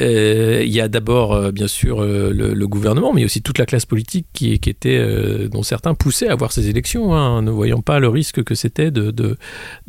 euh, 0.00 0.62
il 0.64 0.72
y 0.72 0.80
a 0.80 0.88
d'abord, 0.88 1.34
euh, 1.34 1.52
bien 1.52 1.66
sûr, 1.66 2.02
euh, 2.02 2.32
le, 2.32 2.66
gouvernement, 2.66 3.12
mais 3.12 3.24
aussi 3.24 3.42
toute 3.42 3.58
la 3.58 3.66
classe 3.66 3.84
politique 3.84 4.26
qui, 4.32 4.52
était, 4.52 5.48
dont 5.48 5.62
certains 5.62 5.94
poussaient 5.94 6.28
à 6.28 6.34
voir 6.34 6.52
ces 6.52 6.70
élections, 6.70 7.14
hein, 7.14 7.42
ne 7.42 7.50
voyant 7.50 7.82
pas 7.82 7.98
le 7.98 8.08
risque 8.08 8.42
que 8.42 8.54
c'était 8.54 8.90
de, 8.90 9.10
de, 9.10 9.36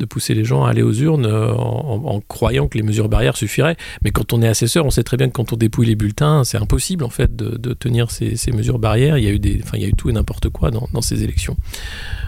pousser 0.04 0.34
les 0.34 0.44
gens 0.44 0.64
à 0.64 0.70
aller 0.70 0.82
aux 0.82 0.92
urnes 0.92 1.26
en, 1.26 2.20
croyant 2.28 2.68
que 2.68 2.76
les 2.76 2.84
mesures 2.84 3.08
barrières 3.08 3.38
suffiraient. 3.38 3.76
Mais 4.02 4.10
quand 4.10 4.34
on 4.34 4.42
est 4.42 4.48
assesseur, 4.48 4.84
on 4.84 4.90
sait 4.90 5.02
très 5.02 5.16
bien 5.16 5.28
que 5.28 5.32
quand 5.32 5.54
on 5.54 5.56
dépouille 5.56 5.86
les 5.86 5.94
bulletins, 5.94 6.44
c'est 6.44 6.58
impossible, 6.58 7.04
en 7.04 7.10
fait, 7.10 7.34
de, 7.34 7.72
tenir 7.72 8.10
ces, 8.10 8.36
mesures 8.52 8.78
barrières. 8.78 9.16
Il 9.16 9.24
y 9.24 9.28
a 9.28 9.30
eu, 9.30 9.38
des, 9.38 9.60
enfin, 9.62 9.78
il 9.78 9.82
y 9.82 9.86
a 9.86 9.88
eu 9.88 9.94
tout 9.94 10.10
et 10.10 10.12
n'importe 10.12 10.50
quoi 10.50 10.70
dans, 10.70 11.00
ces 11.00 11.24
élections. 11.24 11.56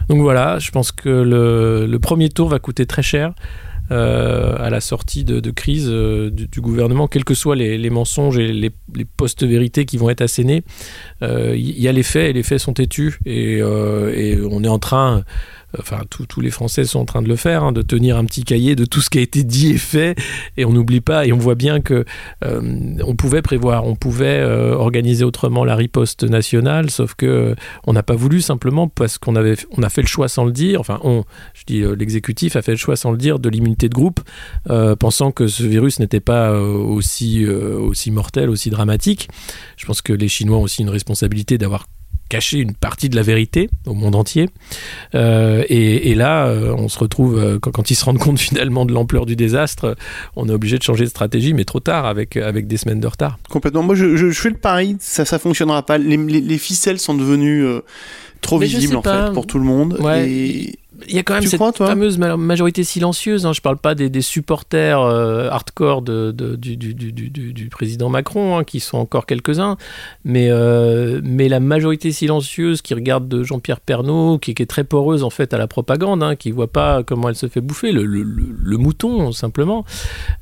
Donc 0.08 0.20
voilà, 0.20 0.58
je 0.58 0.70
pense 0.70 0.90
que 0.90 1.08
le 1.10 1.98
premier 1.98 2.30
tour 2.30 2.48
va 2.48 2.58
coûter 2.58 2.86
très 2.86 3.02
cher. 3.02 3.34
Euh, 3.92 4.56
à 4.58 4.68
la 4.68 4.80
sortie 4.80 5.22
de, 5.24 5.50
crise 5.50 5.88
euh, 5.88 6.30
du, 6.30 6.60
gouvernement, 6.60 7.06
quels 7.06 7.24
que 7.24 7.34
soient 7.34 7.54
les, 7.54 7.90
mensonges 7.90 8.38
et 8.38 8.52
les, 8.52 8.72
post-vérités 9.16 9.84
qui 9.84 9.96
vont 9.96 10.10
être 10.10 10.22
assénés. 10.22 10.64
Il 11.20 11.28
euh, 11.28 11.56
y 11.56 11.86
a 11.86 11.92
les 11.92 12.02
faits 12.02 12.30
et 12.30 12.32
les 12.32 12.42
faits 12.42 12.58
sont 12.58 12.72
têtus. 12.72 13.18
Et 13.24 13.62
on 13.62 14.64
est 14.64 14.68
en 14.68 14.78
train 14.78 15.24
enfin 15.78 16.02
tous 16.08 16.40
les 16.40 16.50
Français 16.50 16.84
sont 16.84 17.00
en 17.00 17.04
train 17.04 17.22
de 17.22 17.28
le 17.28 17.36
faire, 17.36 17.64
hein, 17.64 17.72
de 17.72 17.82
tenir 17.82 18.16
un 18.16 18.24
petit 18.24 18.44
cahier 18.44 18.76
de 18.76 18.84
tout 18.84 19.00
ce 19.00 19.10
qui 19.10 19.18
a 19.18 19.20
été 19.20 19.42
dit 19.44 19.70
et 19.70 19.78
fait, 19.78 20.16
et 20.56 20.64
on 20.64 20.72
n'oublie 20.72 21.00
pas, 21.00 21.26
et 21.26 21.32
on 21.32 21.38
voit 21.38 21.54
bien 21.54 21.80
que 21.80 22.04
euh, 22.44 22.96
on 23.04 23.16
pouvait 23.16 23.42
prévoir, 23.42 23.86
on 23.86 23.94
pouvait 23.94 24.40
euh, 24.40 24.74
organiser 24.74 25.24
autrement 25.24 25.64
la 25.64 25.76
riposte 25.76 26.24
nationale, 26.24 26.90
sauf 26.90 27.14
que 27.14 27.26
euh, 27.26 27.54
on 27.86 27.92
n'a 27.92 28.02
pas 28.02 28.16
voulu 28.16 28.40
simplement 28.40 28.88
parce 28.88 29.18
qu'on 29.18 29.36
avait, 29.36 29.56
on 29.70 29.82
a 29.82 29.88
fait 29.88 30.02
le 30.02 30.08
choix 30.08 30.28
sans 30.28 30.44
le 30.44 30.52
dire, 30.52 30.80
enfin 30.80 31.00
on, 31.02 31.24
je 31.54 31.64
dis 31.66 31.82
l'exécutif 31.96 32.56
a 32.56 32.62
fait 32.62 32.72
le 32.72 32.78
choix 32.78 32.96
sans 32.96 33.10
le 33.10 33.18
dire 33.18 33.38
de 33.38 33.48
l'immunité 33.48 33.88
de 33.88 33.94
groupe, 33.94 34.20
pensant 34.98 35.32
que 35.32 35.46
ce 35.46 35.62
virus 35.62 35.98
n'était 36.00 36.20
pas 36.20 36.52
aussi 36.52 37.46
aussi 37.46 38.10
mortel, 38.10 38.50
aussi 38.50 38.70
dramatique. 38.70 39.28
Je 39.76 39.86
pense 39.86 40.02
que 40.02 40.12
les 40.12 40.28
Chinois 40.28 40.58
ont 40.58 40.62
aussi 40.62 40.82
une 40.82 40.90
responsabilité 40.90 41.58
d'avoir 41.58 41.86
cacher 42.28 42.58
une 42.58 42.74
partie 42.74 43.08
de 43.08 43.16
la 43.16 43.22
vérité 43.22 43.68
au 43.86 43.94
monde 43.94 44.14
entier. 44.14 44.48
Euh, 45.14 45.64
et, 45.68 46.14
là, 46.14 46.46
euh, 46.46 46.74
on 46.76 46.88
se 46.88 46.98
retrouve, 46.98 47.38
euh, 47.38 47.58
quand, 47.58 47.90
ils 47.90 47.94
se 47.94 48.04
rendent 48.04 48.18
compte 48.18 48.38
finalement 48.38 48.84
de 48.84 48.92
l'ampleur 48.92 49.26
du 49.26 49.36
désastre, 49.36 49.96
on 50.34 50.48
est 50.48 50.52
obligé 50.52 50.78
de 50.78 50.82
changer 50.82 51.04
de 51.04 51.10
stratégie, 51.10 51.54
mais 51.54 51.64
trop 51.64 51.80
tard, 51.80 52.06
avec, 52.06 52.36
avec 52.36 52.66
des 52.66 52.76
semaines 52.76 53.00
de 53.00 53.06
retard. 53.06 53.38
Complètement. 53.48 53.82
Moi, 53.82 53.94
je, 53.94 54.30
fais 54.32 54.50
le 54.50 54.56
pari, 54.56 54.96
ça 55.00 55.24
ça 55.24 55.38
fonctionnera 55.38 55.84
pas. 55.84 55.98
Les, 55.98 56.58
ficelles 56.58 56.98
sont 56.98 57.14
devenues 57.14 57.64
trop 58.40 58.58
visibles, 58.58 58.96
en 58.96 59.02
fait, 59.02 59.32
pour 59.32 59.46
tout 59.46 59.58
le 59.58 59.64
monde. 59.64 59.98
Et 60.16 60.78
il 61.08 61.14
y 61.14 61.18
a 61.18 61.22
quand 61.22 61.34
même 61.34 61.46
cette 61.46 61.76
fameuse 61.76 62.18
majorité 62.18 62.84
silencieuse. 62.84 63.46
Hein. 63.46 63.52
Je 63.52 63.60
parle 63.60 63.76
pas 63.76 63.94
des, 63.94 64.20
supporters 64.22 65.00
euh, 65.00 65.48
hardcore 65.50 66.02
de, 66.02 66.32
du, 66.32 66.76
du, 66.76 66.94
du, 66.94 67.30
du, 67.30 67.68
président 67.68 68.08
Macron, 68.08 68.58
hein, 68.58 68.64
qui 68.64 68.80
sont 68.80 68.98
encore 68.98 69.26
quelques-uns, 69.26 69.76
mais, 70.24 70.48
euh, 70.50 71.20
mais 71.22 71.48
la 71.48 71.60
majorité 71.60 72.12
silencieuse 72.12 72.82
qui 72.82 72.94
regarde 72.94 73.28
de 73.28 73.42
Jean-Pierre 73.42 73.80
Pernaud, 73.80 74.38
qui, 74.38 74.50
est 74.50 74.70
très 74.70 74.84
poreuse 74.84 75.22
en 75.22 75.30
fait 75.30 75.52
à 75.54 75.58
la 75.58 75.66
propagande, 75.66 76.22
hein, 76.22 76.36
qui 76.36 76.50
voit 76.50 76.72
pas 76.72 77.02
comment 77.02 77.28
elle 77.28 77.36
se 77.36 77.48
fait 77.48 77.60
bouffer, 77.60 77.92
le, 77.92 78.04
le, 78.04 78.76
mouton 78.76 79.32
simplement, 79.32 79.84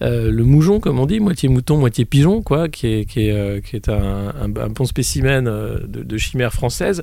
euh, 0.03 0.31
le 0.31 0.45
moujon 0.45 0.81
comme 0.81 0.99
on 0.99 1.07
dit, 1.07 1.21
moitié 1.21 1.49
mouton, 1.49 1.79
moitié 1.79 2.05
pigeon, 2.05 2.43
quoi, 2.43 2.69
qui 2.69 2.87
est, 2.87 3.05
qui 3.07 3.29
est, 3.29 3.65
qui 3.65 3.77
est 3.77 3.89
un, 3.89 4.33
un, 4.41 4.49
bon 4.49 4.85
spécimen 4.85 5.45
de, 5.45 6.17
chimère 6.17 6.53
française, 6.53 7.03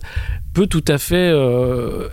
peut 0.54 0.68
tout 0.68 0.86
à 0.88 0.98
fait 0.98 1.32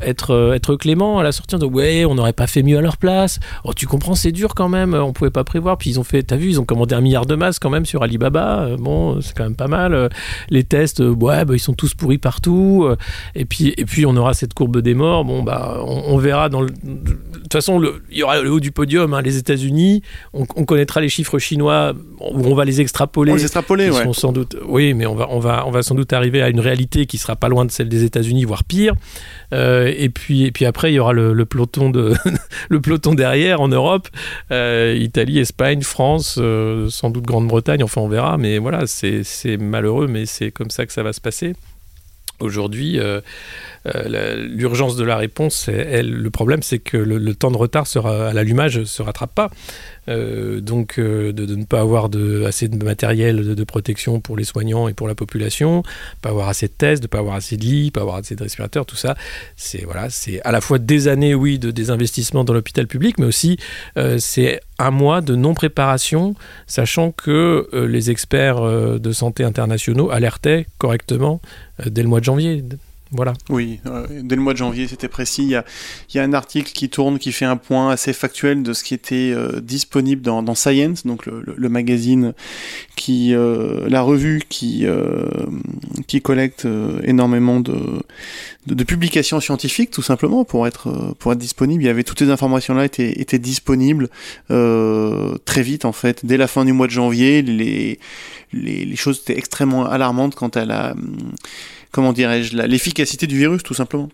être, 0.03 0.53
être 0.55 0.77
clément 0.77 1.19
à 1.19 1.23
la 1.23 1.28
sortir 1.33 1.59
de 1.59 1.67
ouais, 1.67 2.05
on 2.05 2.15
n'aurait 2.15 2.33
pas 2.33 2.47
fait 2.47 2.63
mieux 2.63 2.79
à 2.79 2.81
leur 2.81 2.97
place. 2.97 3.41
Oh, 3.65 3.73
tu 3.75 3.87
comprends, 3.87 4.15
c'est 4.15 4.33
dur 4.33 4.55
quand 4.55 4.69
même, 4.69 4.95
on 4.95 5.13
pouvait 5.13 5.31
pas 5.31 5.45
prévoir. 5.45 5.79
Puis 5.79 5.91
ils 5.91 6.01
ont 6.01 6.05
fait, 6.05 6.23
t'as 6.23 6.37
vu, 6.37 6.49
ils 6.49 6.61
ont 6.61 6.65
commandé 6.65 6.95
un 6.95 7.01
milliard 7.01 7.27
de 7.27 7.35
masques 7.35 7.63
quand 7.63 7.71
même 7.71 7.87
sur 7.87 8.03
Alibaba. 8.03 8.61
Euh, 8.61 8.77
bon, 8.77 9.21
c'est 9.21 9.37
quand 9.37 9.45
même 9.45 9.57
pas 9.57 9.69
mal. 9.69 10.09
Les 10.51 10.65
tests, 10.65 11.01
euh, 11.01 11.11
ouais, 11.11 11.45
bah, 11.45 11.55
ils 11.55 11.61
sont 11.61 11.75
tous 11.75 11.95
pourris 11.95 12.19
partout. 12.19 12.89
Et 13.35 13.45
puis, 13.45 13.75
et 13.77 13.85
puis 13.85 14.07
on 14.07 14.17
aura 14.17 14.35
cette 14.35 14.55
courbe 14.55 14.81
des 14.81 14.95
morts. 14.95 15.25
Bon, 15.25 15.43
bah, 15.43 15.79
on, 15.85 16.19
verra 16.19 16.49
dans 16.49 16.61
le. 16.61 16.69
De 16.69 17.13
toute 17.43 17.53
façon, 17.53 17.83
il 18.11 18.19
y 18.19 18.23
aura 18.23 18.41
le 18.41 18.51
haut 18.51 18.61
du 18.61 18.73
podium, 18.73 19.15
hein, 19.15 19.23
les 19.23 19.37
États-Unis. 19.37 20.03
On, 20.33 20.45
connaîtra 20.65 21.01
les 21.01 21.09
chiffres 21.09 21.39
chinois 21.39 21.95
où 22.21 22.47
on 22.47 22.55
va 22.55 22.65
les 22.65 22.81
extrapoler. 22.81 23.33
On 23.33 23.37
les 23.37 23.43
extrapoler, 23.43 23.91
ouais. 23.91 24.13
sans 24.13 24.33
doute, 24.33 24.57
oui, 24.67 24.95
mais 24.95 25.07
on 25.07 25.15
va, 25.15 25.29
on 25.31 25.39
va, 25.39 25.67
on 25.67 25.71
va 25.71 25.83
sans 25.83 25.95
doute 25.95 26.13
arriver 26.13 26.43
à 26.43 26.49
une 26.49 26.61
réalité 26.61 27.07
qui 27.07 27.19
sera 27.19 27.37
pas 27.37 27.49
loin 27.49 27.65
de 27.65 27.71
celle 27.71 27.89
des 27.89 28.05
États-Unis, 28.05 28.45
voire 28.45 28.65
pire. 28.65 28.95
Euh, 29.55 29.93
et 29.97 30.09
puis, 30.09 30.45
et 30.45 30.53
puis 30.53 30.67
après, 30.67 30.93
il 30.93 30.97
y 30.97 30.99
aura 30.99 31.13
le, 31.13 31.18
le 31.19 31.45
peloton 31.45 31.91
de 31.91 32.15
le 32.69 32.81
peloton 32.81 33.15
derrière 33.15 33.61
en 33.61 33.69
Europe, 33.69 34.09
euh, 34.51 34.97
Italie, 34.99 35.39
Espagne, 35.39 35.83
France, 35.83 36.37
euh, 36.39 36.89
sans 36.91 37.11
doute 37.11 37.25
Grande-Bretagne. 37.25 37.83
Enfin, 37.83 38.01
on 38.01 38.09
verra. 38.09 38.39
Mais 38.39 38.59
voilà, 38.59 38.87
c'est 38.87 39.57
malheureux, 39.59 40.07
mais 40.07 40.27
c'est 40.27 40.51
comme 40.51 40.71
ça 40.71 40.87
que 40.87 40.93
ça 40.93 41.03
va 41.03 41.13
se 41.13 41.21
passer. 41.21 41.55
Aujourd'hui, 42.41 43.01
euh, 43.01 43.21
l'urgence 43.85 44.97
de 44.97 45.05
la 45.05 45.17
réponse, 45.17 45.69
le 45.69 46.29
problème, 46.31 46.63
c'est 46.63 46.79
que 46.79 46.97
le, 46.97 47.35
temps 47.35 47.51
de 47.51 47.57
retard 47.57 47.87
à 48.05 48.33
l'allumage 48.33 48.79
ne 48.79 48.85
se 48.85 49.03
rattrape 49.03 49.35
pas. 49.35 49.51
Euh, 50.09 50.61
donc, 50.61 50.99
de, 50.99 51.33
ne 51.33 51.65
pas 51.65 51.81
avoir 51.81 52.09
assez 52.47 52.69
de 52.69 52.85
matériel 52.85 53.55
de, 53.55 53.65
protection 53.65 54.21
pour 54.21 54.37
les 54.37 54.45
soignants 54.45 54.89
et 54.89 54.95
pour 54.95 55.07
la 55.07 55.15
population, 55.15 55.83
pas 56.23 56.31
avoir 56.31 56.49
assez 56.49 56.69
de 56.69 56.73
tests, 56.73 57.03
de 57.03 57.09
pas 57.09 57.19
avoir 57.19 57.35
assez 57.35 57.57
de 57.57 57.63
lits, 57.63 57.91
pas 57.91 58.01
avoir 58.01 58.17
assez 58.17 58.35
de 58.35 58.43
respirateurs, 58.43 58.87
tout 58.87 58.97
ça, 58.97 59.17
c'est 59.57 59.85
voilà, 59.85 60.09
c'est 60.09 60.41
à 60.43 60.53
la 60.53 60.61
fois 60.63 60.79
des 60.79 61.09
années, 61.09 61.35
oui, 61.35 61.59
de 61.59 61.71
désinvestissement 61.71 62.45
dans 62.45 62.55
l'hôpital 62.55 62.87
public, 62.87 63.19
mais 63.19 63.27
aussi 63.27 63.59
c'est 64.19 64.61
un 64.79 64.91
mois 64.91 65.21
de 65.21 65.35
non-préparation, 65.35 66.35
sachant 66.67 67.11
que 67.11 67.69
les 67.73 68.11
experts 68.11 68.63
de 68.63 69.13
santé 69.13 69.45
internationaux 69.45 70.11
alertaient 70.11 70.67
correctement 70.79 71.41
euh, 71.81 71.91
dès 71.91 72.03
le 72.03 72.09
mois 72.09 72.21
de 72.21 72.25
janvier. 72.25 72.65
Voilà. 73.11 73.33
Oui, 73.49 73.81
euh, 73.87 74.07
dès 74.23 74.37
le 74.37 74.43
mois 74.43 74.53
de 74.53 74.59
janvier, 74.59 74.87
c'était 74.87 75.09
précis. 75.09 75.43
Il 75.43 75.49
y, 75.49 75.57
a, 75.57 75.65
il 76.11 76.17
y, 76.17 76.21
a, 76.21 76.25
un 76.25 76.35
article 76.35 76.73
qui 76.73 76.91
tourne 76.91 77.19
qui 77.19 77.33
fait 77.33 77.47
un 77.47 77.57
point 77.57 77.91
assez 77.91 78.13
factuel 78.13 78.63
de 78.63 78.73
ce 78.75 78.85
qui 78.85 78.93
était 78.93 79.33
euh, 79.35 79.61
disponible 79.61 80.21
dans, 80.21 80.43
dans, 80.43 80.55
Science, 80.55 81.07
donc 81.07 81.25
le, 81.25 81.43
le, 81.57 81.69
magazine 81.69 82.35
qui, 82.97 83.33
la 83.33 84.01
revue 84.01 84.43
qui, 84.49 84.85
qui 86.09 86.21
collecte 86.21 86.67
énormément 87.05 87.61
de, 87.61 87.77
de, 88.67 88.75
de, 88.75 88.85
publications 88.85 89.41
scientifiques, 89.41 89.91
tout 89.91 90.03
simplement, 90.03 90.45
pour 90.45 90.67
être, 90.67 91.15
pour 91.19 91.33
être 91.33 91.39
disponible. 91.39 91.83
Il 91.83 91.87
y 91.87 91.91
avait 91.91 92.03
toutes 92.03 92.19
ces 92.19 92.31
informations-là 92.31 92.85
étaient, 92.85 93.21
étaient 93.21 93.39
disponibles 93.39 94.09
très 94.49 95.63
vite, 95.63 95.85
en 95.85 95.93
fait. 95.93 96.27
Dès 96.27 96.37
la 96.37 96.49
fin 96.49 96.65
du 96.65 96.73
mois 96.73 96.89
de 96.89 96.93
janvier, 96.93 97.43
les 97.43 98.01
les, 98.53 98.97
choses 98.97 99.21
étaient 99.21 99.39
extrêmement 99.39 99.87
alarmantes 99.87 100.35
quant 100.35 100.49
à 100.49 100.65
la, 100.65 100.95
comment 101.91 102.13
dirais-je, 102.13 102.57
l'efficacité 102.57 103.27
du 103.27 103.39
virus, 103.39 103.63
tout 103.63 103.75
simplement. 103.75 104.09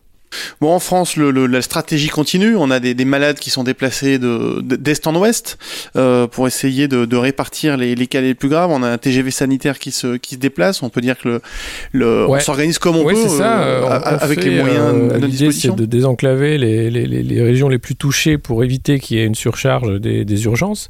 Bon, 0.60 0.72
en 0.72 0.78
France, 0.78 1.16
la 1.16 1.62
stratégie 1.62 2.08
continue. 2.08 2.56
On 2.56 2.70
a 2.70 2.80
des, 2.80 3.04
malades 3.04 3.38
qui 3.38 3.50
sont 3.50 3.64
déplacés 3.64 4.18
d'est 4.18 5.06
en 5.06 5.14
ouest 5.16 5.58
euh, 5.96 6.26
pour 6.26 6.46
essayer 6.46 6.88
de, 6.88 7.16
répartir 7.16 7.76
les, 7.76 8.06
cas 8.06 8.20
les 8.20 8.34
plus 8.34 8.48
graves. 8.48 8.70
On 8.70 8.82
a 8.82 8.88
un 8.88 8.98
TGV 8.98 9.30
sanitaire 9.30 9.78
qui 9.78 9.90
se, 9.90 10.16
qui 10.16 10.34
se 10.34 10.40
déplace. 10.40 10.82
On 10.82 10.88
peut 10.88 11.00
dire 11.00 11.18
que 11.18 11.40
le, 11.92 12.26
on 12.28 12.38
s'organise 12.40 12.78
comme 12.78 12.96
on 12.96 13.04
peut, 13.04 13.14
euh, 13.40 13.88
avec 13.88 14.44
les 14.44 14.60
moyens 14.60 14.86
à 14.86 14.92
notre 14.92 15.26
disposition. 15.26 15.74
c'est 15.76 15.82
de 15.82 15.86
désenclaver 15.86 16.58
les, 16.58 17.42
régions 17.42 17.68
les 17.68 17.78
plus 17.78 17.96
touchées 17.96 18.38
pour 18.38 18.64
éviter 18.64 18.98
qu'il 18.98 19.18
y 19.18 19.20
ait 19.20 19.26
une 19.26 19.34
surcharge 19.34 20.00
des 20.00 20.44
urgences. 20.44 20.88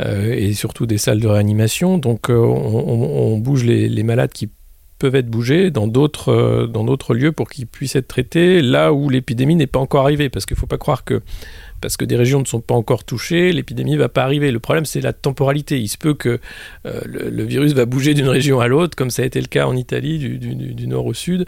Euh, 0.00 0.34
et 0.34 0.54
surtout 0.54 0.86
des 0.86 0.98
salles 0.98 1.20
de 1.20 1.28
réanimation. 1.28 1.98
Donc 1.98 2.30
euh, 2.30 2.36
on, 2.36 3.36
bouge 3.38 3.64
les, 3.64 4.02
malades 4.02 4.32
qui 4.32 4.48
peuvent 5.02 5.16
être 5.16 5.28
bougés 5.28 5.72
dans 5.72 5.88
d'autres 5.88 6.28
euh, 6.28 6.66
dans 6.68 6.84
d'autres 6.84 7.12
lieux 7.12 7.32
pour 7.32 7.50
qu'ils 7.50 7.66
puissent 7.66 7.96
être 7.96 8.06
traités 8.06 8.62
là 8.62 8.92
où 8.92 9.08
l'épidémie 9.10 9.56
n'est 9.56 9.66
pas 9.66 9.80
encore 9.80 10.02
arrivée. 10.02 10.28
Parce 10.28 10.46
qu'il 10.46 10.54
ne 10.54 10.60
faut 10.60 10.68
pas 10.68 10.78
croire 10.78 11.02
que 11.04 11.22
parce 11.82 11.96
que 11.96 12.04
des 12.04 12.16
régions 12.16 12.40
ne 12.40 12.46
sont 12.46 12.60
pas 12.60 12.74
encore 12.74 13.04
touchées, 13.04 13.52
l'épidémie 13.52 13.92
ne 13.92 13.98
va 13.98 14.08
pas 14.08 14.22
arriver. 14.22 14.50
Le 14.52 14.60
problème, 14.60 14.86
c'est 14.86 15.00
la 15.00 15.12
temporalité. 15.12 15.78
Il 15.80 15.88
se 15.88 15.98
peut 15.98 16.14
que 16.14 16.38
euh, 16.86 17.00
le, 17.04 17.42
virus 17.42 17.74
va 17.74 17.84
bouger 17.84 18.14
d'une 18.14 18.28
région 18.28 18.60
à 18.60 18.68
l'autre, 18.68 18.96
comme 18.96 19.10
ça 19.10 19.22
a 19.22 19.24
été 19.26 19.40
le 19.40 19.48
cas 19.48 19.66
en 19.66 19.76
Italie, 19.76 20.18
du, 20.38 20.86
nord 20.86 21.06
au 21.06 21.12
sud. 21.12 21.44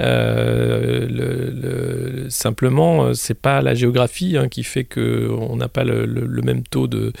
Euh, 0.00 1.06
le, 1.10 2.28
simplement, 2.28 3.06
euh, 3.06 3.12
pas 3.40 3.62
la 3.62 3.74
géographie 3.74 4.36
hein, 4.36 4.48
qui 4.48 4.62
fait 4.62 4.84
qu'on 4.84 5.56
n'a 5.56 5.68
pas 5.68 5.84
le, 5.84 6.42
même 6.42 6.62
taux 6.62 6.86
de, 6.86 7.12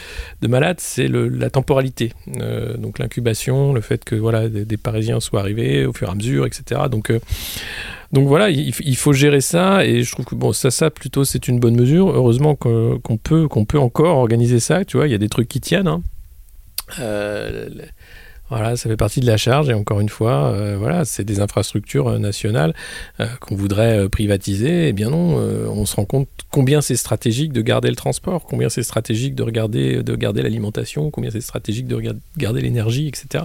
malades, 0.46 0.78
c'est 0.80 1.08
la 1.08 1.50
temporalité. 1.50 2.12
donc 2.78 2.98
l'incubation, 2.98 3.72
le 3.72 3.80
fait 3.80 4.04
que 4.04 4.14
voilà, 4.14 4.48
des, 4.48 4.64
des, 4.64 4.76
Parisiens 4.76 5.20
soient 5.20 5.40
arrivés 5.40 5.86
au 5.86 5.92
fur 5.92 6.08
et 6.08 6.10
à 6.10 6.14
mesure, 6.14 6.46
etc. 6.46 6.82
Donc 6.90 7.10
donc 8.10 8.26
voilà, 8.26 8.48
il, 8.48 8.96
faut 8.96 9.12
gérer 9.12 9.42
ça 9.42 9.84
et 9.84 10.02
je 10.02 10.12
trouve 10.12 10.24
que 10.24 10.34
bon, 10.34 10.54
ça, 10.54 10.70
ça 10.70 10.90
plutôt 10.90 11.24
c'est 11.24 11.46
une 11.46 11.60
bonne 11.60 11.76
mesure. 11.76 12.08
Heureusement 12.08 12.54
qu'on 12.54 13.18
peut, 13.22 13.48
qu'on 13.48 13.64
peut 13.66 13.78
encore 13.78 14.16
organiser 14.16 14.60
ça. 14.60 14.84
Tu 14.86 14.96
vois, 14.96 15.06
il 15.06 15.10
y 15.10 15.14
a 15.14 15.18
des 15.18 15.28
trucs 15.28 15.48
qui 15.48 15.60
tiennent. 15.60 15.88
Hein. 15.88 16.02
Euh, 17.00 17.68
voilà, 18.48 18.76
ça 18.76 18.88
fait 18.88 18.96
partie 18.96 19.20
de 19.20 19.26
la 19.26 19.36
charge 19.36 19.68
et 19.68 19.74
encore 19.74 20.00
une 20.00 20.08
fois, 20.08 20.52
euh, 20.54 20.78
voilà, 20.78 21.04
c'est 21.04 21.24
des 21.24 21.40
infrastructures 21.40 22.08
euh, 22.08 22.18
nationales 22.18 22.72
qu'on 23.40 23.56
voudrait 23.56 24.08
privatiser. 24.08 24.88
Eh 24.88 24.94
bien 24.94 25.10
non, 25.10 25.36
on 25.36 25.84
se 25.84 25.96
rend 25.96 26.06
compte 26.06 26.30
combien 26.50 26.80
c'est 26.80 26.96
stratégique 26.96 27.52
de 27.52 27.60
garder 27.60 27.90
le 27.90 27.96
transport, 27.96 28.46
combien 28.46 28.70
c'est 28.70 28.82
stratégique 28.82 29.34
de 29.34 29.42
regarder, 29.42 30.02
de 30.02 30.16
garder 30.16 30.40
l'alimentation, 30.40 31.10
combien 31.10 31.30
c'est 31.30 31.42
stratégique 31.42 31.86
de 31.86 32.16
garder 32.38 32.62
l'énergie, 32.62 33.08
etc. 33.08 33.44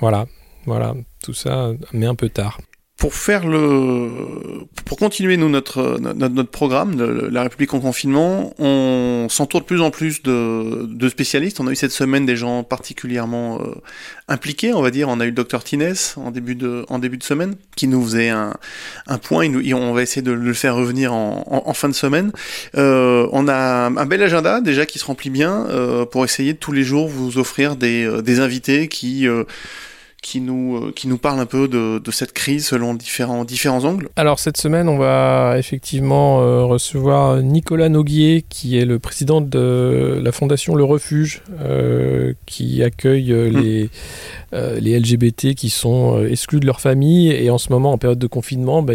voilà. 0.00 0.26
Voilà, 0.68 0.94
tout 1.24 1.32
ça, 1.32 1.72
mais 1.94 2.04
un 2.04 2.14
peu 2.14 2.28
tard 2.28 2.58
pour 2.98 3.14
faire 3.14 3.46
le, 3.46 4.08
pour 4.84 4.98
continuer 4.98 5.36
nous 5.36 5.48
notre 5.48 6.00
notre, 6.00 6.28
notre 6.28 6.50
programme, 6.50 7.00
la 7.30 7.44
République 7.44 7.72
en 7.72 7.78
confinement, 7.78 8.52
on 8.58 9.28
s'entoure 9.30 9.60
de 9.60 9.66
plus 9.66 9.80
en 9.80 9.92
plus 9.92 10.20
de, 10.24 10.84
de, 10.84 11.08
spécialistes. 11.08 11.60
On 11.60 11.68
a 11.68 11.70
eu 11.70 11.76
cette 11.76 11.92
semaine 11.92 12.26
des 12.26 12.36
gens 12.36 12.64
particulièrement 12.64 13.60
euh, 13.60 13.76
impliqués, 14.26 14.74
on 14.74 14.82
va 14.82 14.90
dire. 14.90 15.08
On 15.08 15.20
a 15.20 15.26
eu 15.26 15.28
le 15.28 15.34
docteur 15.34 15.62
Tines 15.62 15.94
en 16.16 16.32
début 16.32 16.56
de 16.56 16.84
en 16.88 16.98
début 16.98 17.18
de 17.18 17.22
semaine 17.22 17.54
qui 17.76 17.86
nous 17.86 18.02
faisait 18.02 18.30
un, 18.30 18.54
un 19.06 19.18
point. 19.18 19.48
On 19.48 19.92
va 19.92 20.02
essayer 20.02 20.22
de 20.22 20.32
le 20.32 20.52
faire 20.52 20.74
revenir 20.74 21.12
en, 21.12 21.44
en, 21.46 21.74
fin 21.74 21.88
de 21.88 21.94
semaine. 21.94 22.32
Euh, 22.76 23.28
on 23.30 23.46
a 23.46 23.54
un 23.54 24.06
bel 24.06 24.24
agenda 24.24 24.60
déjà 24.60 24.86
qui 24.86 24.98
se 24.98 25.04
remplit 25.04 25.30
bien 25.30 25.66
euh, 25.68 26.04
pour 26.04 26.24
essayer 26.24 26.52
de 26.52 26.58
tous 26.58 26.72
les 26.72 26.82
jours 26.82 27.06
vous 27.06 27.38
offrir 27.38 27.76
des 27.76 28.22
des 28.22 28.40
invités 28.40 28.88
qui 28.88 29.28
qui 30.22 30.40
nous, 30.40 30.76
euh, 30.76 30.92
qui 30.94 31.08
nous 31.08 31.18
parle 31.18 31.38
un 31.40 31.46
peu 31.46 31.68
de, 31.68 31.98
de, 31.98 32.10
cette 32.10 32.32
crise 32.32 32.66
selon 32.66 32.94
différents, 32.94 33.44
différents 33.44 33.84
angles. 33.84 34.08
Alors 34.16 34.38
cette 34.38 34.56
semaine, 34.56 34.88
on 34.88 34.98
va 34.98 35.54
effectivement 35.58 36.40
euh, 36.40 36.64
recevoir 36.64 37.42
Nicolas 37.42 37.88
Noguier, 37.88 38.44
qui 38.48 38.78
est 38.78 38.84
le 38.84 38.98
président 38.98 39.40
de 39.40 40.20
la 40.22 40.32
fondation 40.32 40.74
Le 40.74 40.84
Refuge, 40.84 41.42
euh, 41.60 42.32
qui 42.46 42.82
accueille 42.82 43.32
euh, 44.52 44.80
les, 44.80 44.98
LGBT 44.98 45.54
qui 45.54 45.70
sont 45.70 46.24
exclus 46.24 46.60
de 46.60 46.66
leur 46.66 46.80
famille. 46.80 47.30
Et 47.30 47.50
en 47.50 47.58
ce 47.58 47.70
moment, 47.70 47.92
en 47.92 47.98
période 47.98 48.18
de 48.18 48.26
confinement, 48.26 48.82
bah, 48.82 48.94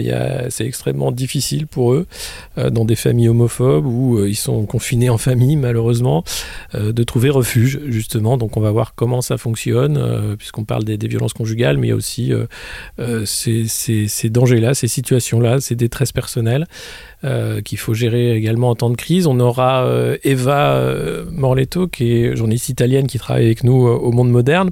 c'est 0.50 0.66
extrêmement 0.66 1.12
difficile 1.12 1.68
pour 1.68 1.94
eux, 1.94 2.08
dans 2.72 2.86
des 2.86 2.96
familles 2.96 3.30
homophobes 3.30 3.86
où 3.86 4.26
ils 4.26 4.36
sont 4.36 4.66
confinés 4.66 5.10
en 5.10 5.18
famille, 5.18 5.56
malheureusement, 5.56 6.24
de 6.74 7.04
trouver 7.04 7.30
refuge, 7.30 7.80
justement. 7.88 8.38
Donc 8.38 8.58
on 8.58 8.62
va 8.62 8.72
voir 8.72 8.96
comment 8.96 9.22
ça 9.22 9.38
fonctionne, 9.38 10.36
puisqu'on 10.38 10.66
parle 10.66 10.84
des, 10.84 10.98
violences 11.08 11.34
conjugales, 11.34 11.78
mais 11.78 11.94
aussi 11.94 12.34
euh, 12.34 12.46
euh, 13.00 13.24
ces, 13.26 14.30
dangers-là, 14.30 14.74
ces 14.74 14.88
situations-là, 14.88 15.60
ces 15.60 15.76
détresses 15.76 16.12
personnelles 16.12 16.68
euh, 17.24 17.62
qu'il 17.62 17.78
faut 17.78 17.94
gérer 17.94 18.36
également 18.36 18.70
en 18.70 18.76
temps 18.76 18.90
de 18.90 18.96
crise. 18.96 19.28
On 19.28 19.40
aura 19.40 19.88
Eva 20.24 20.82
Morletto, 21.32 21.88
qui 21.88 22.12
est 22.12 22.36
journaliste 22.36 22.70
italienne 22.70 23.08
qui 23.08 23.18
travaille 23.18 23.46
avec 23.46 23.64
nous 23.64 23.74
au 23.74 24.12
Monde 24.12 24.30
Moderne, 24.30 24.72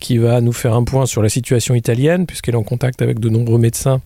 qui 0.00 0.11
va 0.18 0.40
nous 0.40 0.52
faire 0.52 0.74
un 0.74 0.84
point 0.84 1.06
sur 1.06 1.22
la 1.22 1.28
situation 1.28 1.74
italienne, 1.74 2.26
puisqu'elle 2.26 2.54
est 2.54 2.58
en 2.58 2.62
contact 2.62 3.02
avec 3.02 3.20
de 3.20 3.28
nombreux 3.28 3.58
médecins 3.58 4.00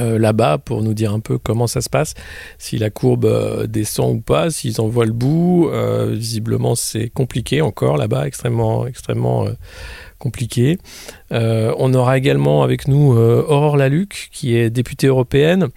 euh, 0.00 0.18
là-bas 0.18 0.58
pour 0.58 0.82
nous 0.82 0.92
dire 0.92 1.14
un 1.14 1.20
peu 1.20 1.38
comment 1.38 1.68
ça 1.68 1.80
se 1.80 1.88
passe, 1.88 2.14
si 2.58 2.78
la 2.78 2.90
courbe 2.90 3.26
euh, 3.26 3.68
descend 3.68 4.16
ou 4.16 4.20
pas, 4.20 4.50
s'ils 4.50 4.80
en 4.80 4.88
voient 4.88 5.06
le 5.06 5.12
bout. 5.12 5.70
Euh, 5.72 6.14
visiblement, 6.14 6.74
c'est 6.74 7.08
compliqué 7.08 7.60
encore 7.62 7.96
là-bas, 7.96 8.26
extrêmement, 8.26 8.86
extrêmement 8.86 9.46
compliqué. 10.18 10.78
Euh, 11.32 11.74
on 11.78 11.92
aura 11.94 12.16
également 12.16 12.62
avec 12.62 12.88
nous 12.88 13.14
euh, 13.14 13.44
Aurore 13.46 13.76
Laluc, 13.76 14.28
qui 14.32 14.56
est 14.56 14.70
députée 14.70 15.08
européenne, 15.08 15.68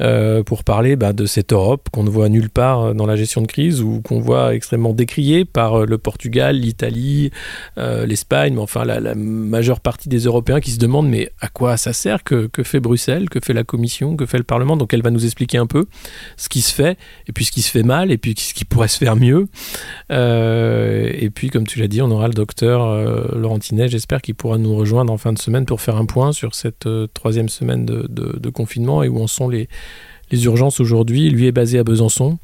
euh, 0.00 0.42
pour 0.42 0.64
parler 0.64 0.96
bah, 0.96 1.12
de 1.12 1.26
cette 1.26 1.52
Europe 1.52 1.88
qu'on 1.92 2.04
ne 2.04 2.10
voit 2.10 2.28
nulle 2.28 2.50
part 2.50 2.94
dans 2.94 3.06
la 3.06 3.16
gestion 3.16 3.42
de 3.42 3.46
crise 3.46 3.82
ou 3.82 4.00
qu'on 4.00 4.20
voit 4.20 4.54
extrêmement 4.54 4.92
décriée 4.92 5.44
par 5.44 5.86
le 5.86 5.98
Portugal, 5.98 6.56
l'Italie, 6.56 7.30
l'Espagne, 7.76 8.54
mais 8.54 8.60
enfin 8.60 8.84
la, 8.84 9.14
majeure 9.14 9.80
partie 9.80 10.08
des 10.08 10.20
Européens 10.20 10.60
qui 10.60 10.70
se 10.70 10.78
demandent 10.78 11.08
mais 11.08 11.30
à 11.40 11.48
quoi 11.48 11.76
ça 11.76 11.92
sert? 11.92 12.24
Que, 12.24 12.46
que, 12.46 12.62
fait 12.62 12.80
Bruxelles, 12.80 13.28
que 13.28 13.40
fait 13.40 13.52
la 13.52 13.64
Commission, 13.64 14.16
que 14.16 14.26
fait 14.26 14.38
le 14.38 14.44
Parlement? 14.44 14.76
Donc 14.76 14.94
elle 14.94 15.02
va 15.02 15.10
nous 15.10 15.24
expliquer 15.24 15.58
un 15.58 15.66
peu 15.66 15.86
ce 16.36 16.48
qui 16.48 16.60
se 16.60 16.72
fait, 16.72 16.96
et 17.28 17.32
puis 17.32 17.44
ce 17.44 17.52
qui 17.52 17.62
se 17.62 17.70
fait 17.70 17.82
mal, 17.82 18.10
et 18.10 18.18
puis 18.18 18.34
ce 18.36 18.54
qui 18.54 18.64
pourrait 18.64 18.88
se 18.88 18.98
faire 18.98 19.16
mieux. 19.16 19.48
et 20.10 21.30
puis 21.34 21.50
comme 21.50 21.66
tu 21.66 21.78
l'as 21.78 21.88
dit, 21.88 22.02
on 22.02 22.10
aura 22.10 22.28
le 22.28 22.34
docteur 22.34 23.36
Laurentinet, 23.36 23.88
j'espère 23.88 24.22
qu'il 24.22 24.34
pourra 24.34 24.58
nous 24.58 24.74
rejoindre 24.74 24.93
en 24.98 25.18
fin 25.18 25.32
de 25.32 25.38
semaine 25.38 25.66
pour 25.66 25.80
faire 25.80 25.96
un 25.96 26.06
point 26.06 26.32
sur 26.32 26.54
cette 26.54 26.86
euh, 26.86 27.06
troisième 27.12 27.48
semaine 27.48 27.84
de, 27.84 28.50
confinement 28.50 29.02
et 29.02 29.08
où 29.08 29.20
en 29.20 29.26
sont 29.26 29.48
les, 29.48 29.68
urgences 30.32 30.80
aujourd'hui. 30.80 31.30
Lui 31.30 31.46
est 31.46 31.52
basé 31.52 31.78
à 31.78 31.84
Besançon, 31.84 32.38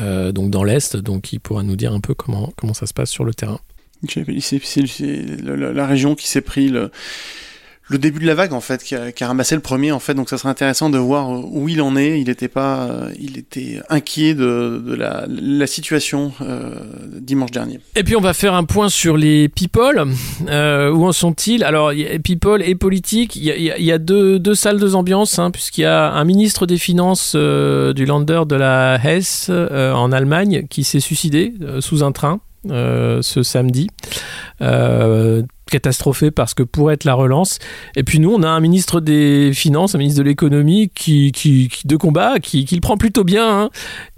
euh, 0.00 0.30
donc 0.32 0.50
dans 0.50 0.62
l'Est, 0.62 0.96
donc 0.96 1.32
il 1.32 1.40
pourra 1.40 1.62
nous 1.62 1.76
dire 1.76 1.92
un 1.92 2.00
peu 2.00 2.14
comment, 2.14 2.52
comment 2.56 2.74
ça 2.74 2.86
se 2.86 2.94
passe 2.94 3.10
sur 3.10 3.24
le 3.24 3.34
terrain. 3.34 3.60
C'est 4.08 4.24
la 4.26 5.86
région 5.86 6.14
qui 6.14 6.28
s'est 6.28 6.42
pris 6.42 6.68
le, 6.68 6.90
le 7.88 7.98
début 7.98 8.18
de 8.18 8.26
la 8.26 8.34
vague 8.34 8.52
en 8.52 8.60
fait 8.60 8.82
qui 8.82 8.94
a, 8.94 9.12
ramassé 9.26 9.54
le 9.54 9.60
premier 9.60 9.92
en 9.92 10.00
fait. 10.00 10.14
Donc 10.14 10.28
ça 10.28 10.38
serait 10.38 10.48
intéressant 10.48 10.90
de 10.90 10.98
voir 10.98 11.30
où 11.30 11.68
il 11.68 11.80
en 11.80 11.96
est. 11.96 12.20
Il 12.20 12.28
était 12.28 12.48
pas 12.48 12.84
euh, 12.84 13.10
il 13.18 13.38
était 13.38 13.80
inquiet 13.88 14.34
de, 14.34 14.94
la, 14.94 15.66
situation 15.66 16.32
euh, 16.40 16.74
dimanche 17.20 17.50
dernier. 17.50 17.80
Et 17.94 18.02
puis 18.02 18.16
on 18.16 18.20
va 18.20 18.34
faire 18.34 18.54
un 18.54 18.64
point 18.64 18.88
sur 18.88 19.16
les 19.16 19.48
people. 19.48 20.04
Euh, 20.48 20.90
où 20.90 21.06
en 21.06 21.12
sont-ils? 21.12 21.62
Alors 21.64 21.92
people 22.24 22.62
et 22.62 22.74
politique. 22.74 23.36
Il 23.36 23.44
y 23.44 23.70
a, 23.70 23.78
y 23.78 23.92
a 23.92 23.98
deux, 23.98 24.54
salles 24.54 24.78
deux 24.78 24.94
ambiances 24.94 25.38
hein, 25.38 25.50
puisqu'il 25.50 25.82
y 25.82 25.84
a 25.84 26.12
un 26.12 26.24
ministre 26.24 26.66
des 26.66 26.78
finances 26.78 27.34
du 27.34 28.04
Lander 28.04 28.42
de 28.46 28.56
la 28.56 28.98
Hesse 29.02 29.50
en 29.50 30.12
Allemagne 30.12 30.66
qui 30.68 30.84
s'est 30.84 31.00
suicidé 31.00 31.54
sous 31.80 32.02
un 32.02 32.12
train 32.12 32.40
ce 32.68 33.42
samedi. 33.42 33.88
Euh, 34.62 35.42
catastrophé 35.70 36.30
parce 36.30 36.54
que 36.54 36.62
pour 36.62 36.92
être 36.92 37.04
la 37.04 37.14
relance. 37.14 37.58
Et 37.96 38.04
puis 38.04 38.20
nous, 38.20 38.32
on 38.32 38.42
a 38.42 38.48
un 38.48 38.60
ministre 38.60 39.00
des 39.00 39.50
Finances, 39.52 39.94
un 39.94 39.98
ministre 39.98 40.22
de 40.22 40.28
l'économie 40.28 40.90
qui, 40.94 41.32
qui, 41.32 41.68
de 41.84 41.96
combat, 41.96 42.38
qui, 42.38 42.64
qui, 42.64 42.76
le 42.76 42.80
prend 42.80 42.96
plutôt 42.96 43.24
bien 43.24 43.62
hein, 43.62 43.70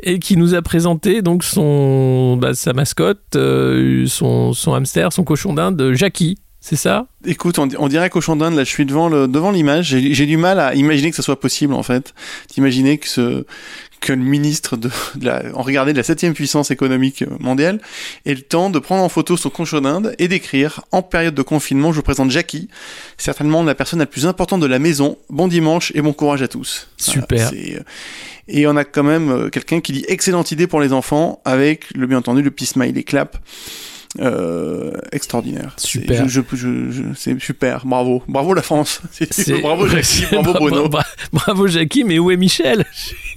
et 0.02 0.18
qui 0.18 0.36
nous 0.36 0.54
a 0.54 0.62
présenté 0.62 1.22
donc 1.22 1.42
son, 1.42 2.36
bah, 2.36 2.54
sa 2.54 2.74
mascotte, 2.74 3.36
euh, 3.36 4.06
son, 4.06 4.52
son 4.52 4.74
hamster, 4.74 5.12
son 5.12 5.24
cochon 5.24 5.54
d'Inde, 5.54 5.92
Jackie. 5.94 6.38
C'est 6.60 6.76
ça? 6.76 7.06
Écoute, 7.24 7.58
on, 7.58 7.68
on, 7.78 7.88
dirait 7.88 8.10
cochon 8.10 8.34
d'Inde, 8.34 8.54
là 8.54 8.64
je 8.64 8.68
suis 8.68 8.84
devant 8.84 9.08
le, 9.08 9.28
devant 9.28 9.52
l'image, 9.52 9.86
j'ai 9.86 10.26
du 10.26 10.36
mal 10.36 10.58
à 10.58 10.74
imaginer 10.74 11.10
que 11.10 11.16
ça 11.16 11.22
soit 11.22 11.38
possible 11.38 11.72
en 11.72 11.84
fait. 11.84 12.14
D'imaginer 12.52 12.98
que 12.98 13.08
ce, 13.08 13.44
que 14.00 14.12
le 14.12 14.22
ministre 14.22 14.76
de, 14.76 14.90
la, 15.20 15.42
en 15.54 15.62
regardait 15.62 15.92
de 15.92 15.98
la 15.98 16.02
septième 16.02 16.34
puissance 16.34 16.70
économique 16.70 17.24
mondiale 17.40 17.80
ait 18.26 18.34
le 18.34 18.42
temps 18.42 18.70
de 18.70 18.78
prendre 18.78 19.02
en 19.02 19.08
photo 19.08 19.36
son 19.36 19.50
concho 19.50 19.80
d'Inde 19.80 20.14
et 20.18 20.28
d'écrire 20.28 20.82
en 20.92 21.02
période 21.02 21.34
de 21.34 21.42
confinement, 21.42 21.92
je 21.92 21.96
vous 21.96 22.02
présente 22.02 22.30
Jackie, 22.30 22.68
certainement 23.16 23.62
la 23.62 23.74
personne 23.74 23.98
la 23.98 24.06
plus 24.06 24.26
importante 24.26 24.60
de 24.60 24.66
la 24.66 24.78
maison. 24.78 25.18
Bon 25.30 25.48
dimanche 25.48 25.92
et 25.94 26.02
bon 26.02 26.12
courage 26.12 26.42
à 26.42 26.48
tous. 26.48 26.88
Super. 26.96 27.50
Euh, 27.52 27.80
et 28.48 28.66
on 28.66 28.76
a 28.76 28.84
quand 28.84 29.04
même 29.04 29.30
euh, 29.30 29.48
quelqu'un 29.50 29.80
qui 29.80 29.92
dit 29.92 30.04
excellente 30.08 30.52
idée 30.52 30.66
pour 30.66 30.80
les 30.80 30.92
enfants 30.92 31.40
avec 31.44 31.84
le 31.94 32.06
bien 32.06 32.18
entendu 32.18 32.42
le 32.42 32.50
petit 32.50 32.66
smiley 32.66 33.02
clap. 33.02 33.38
Euh, 34.20 34.92
extraordinaire. 35.12 35.74
Super. 35.76 36.28
Je, 36.28 36.40
je, 36.52 37.02
c'est 37.16 37.40
super. 37.40 37.86
Bravo. 37.86 38.22
Bravo 38.28 38.54
la 38.54 38.62
France. 38.62 39.00
bravo 39.62 39.86
Jackie. 39.86 40.24
Bravo 40.32 40.52
Bruno. 40.54 40.88
Bravo 41.32 41.66
Jackie, 41.68 42.04
mais 42.04 42.18
où 42.18 42.30
est 42.30 42.36
Michel 42.36 42.84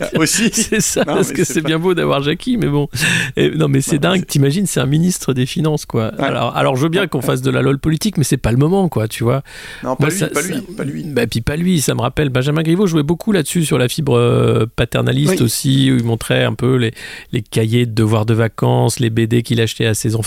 ah, 0.00 0.08
Aussi. 0.16 0.50
C'est 0.52 0.80
ça, 0.80 1.04
parce 1.04 1.32
que 1.32 1.44
c'est 1.44 1.60
bien 1.60 1.78
beau 1.78 1.94
d'avoir 1.94 2.22
Jackie, 2.22 2.56
mais 2.56 2.68
bon. 2.68 2.88
non, 3.36 3.68
mais 3.68 3.80
c'est 3.80 3.98
dingue. 3.98 4.26
T'imagines, 4.26 4.66
c'est 4.66 4.80
un 4.80 4.86
ministre 4.86 5.34
des 5.34 5.46
Finances, 5.46 5.84
quoi. 5.84 6.06
Alors, 6.18 6.56
alors, 6.56 6.76
je 6.76 6.82
veux 6.82 6.88
bien 6.88 7.06
qu'on 7.06 7.20
fasse 7.20 7.42
de 7.42 7.50
la 7.50 7.62
lol 7.62 7.78
politique, 7.78 8.16
mais 8.16 8.24
c'est 8.24 8.36
pas 8.36 8.52
le 8.52 8.58
moment, 8.58 8.88
quoi, 8.88 9.08
tu 9.08 9.24
vois. 9.24 9.42
Non, 9.82 9.96
pas, 9.96 10.08
lui, 10.08 10.18
pas 10.18 10.42
lui, 10.42 10.60
pas 10.60 10.84
lui. 10.84 11.04
Bah, 11.04 11.26
puis 11.26 11.40
pas 11.40 11.56
lui. 11.56 11.80
Ça 11.80 11.94
me 11.94 12.00
rappelle. 12.00 12.30
Benjamin 12.30 12.62
Griveaux 12.62 12.86
jouait 12.86 13.02
beaucoup 13.02 13.32
là-dessus, 13.32 13.64
sur 13.64 13.78
la 13.78 13.88
fibre 13.88 14.16
euh, 14.16 14.66
paternaliste 14.76 15.40
aussi, 15.40 15.90
où 15.90 15.96
il 15.96 16.04
montrait 16.04 16.44
un 16.44 16.54
peu 16.54 16.76
les, 16.76 16.94
les 17.32 17.42
cahiers 17.42 17.86
de 17.86 17.92
devoirs 17.92 18.26
de 18.26 18.34
vacances, 18.34 19.00
les 19.00 19.10
BD 19.10 19.42
qu'il 19.42 19.60
achetait 19.60 19.86
à 19.86 19.94
ses 19.94 20.16
enfants, 20.16 20.21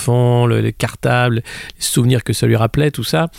les 0.48 0.74
cartables, 0.74 1.36
les 1.36 1.84
souvenirs 1.84 2.24
que 2.24 2.34
ça 2.34 2.48
lui 2.48 2.56
rappelait, 2.56 2.92
tout 2.92 3.04
ça. 3.04 3.30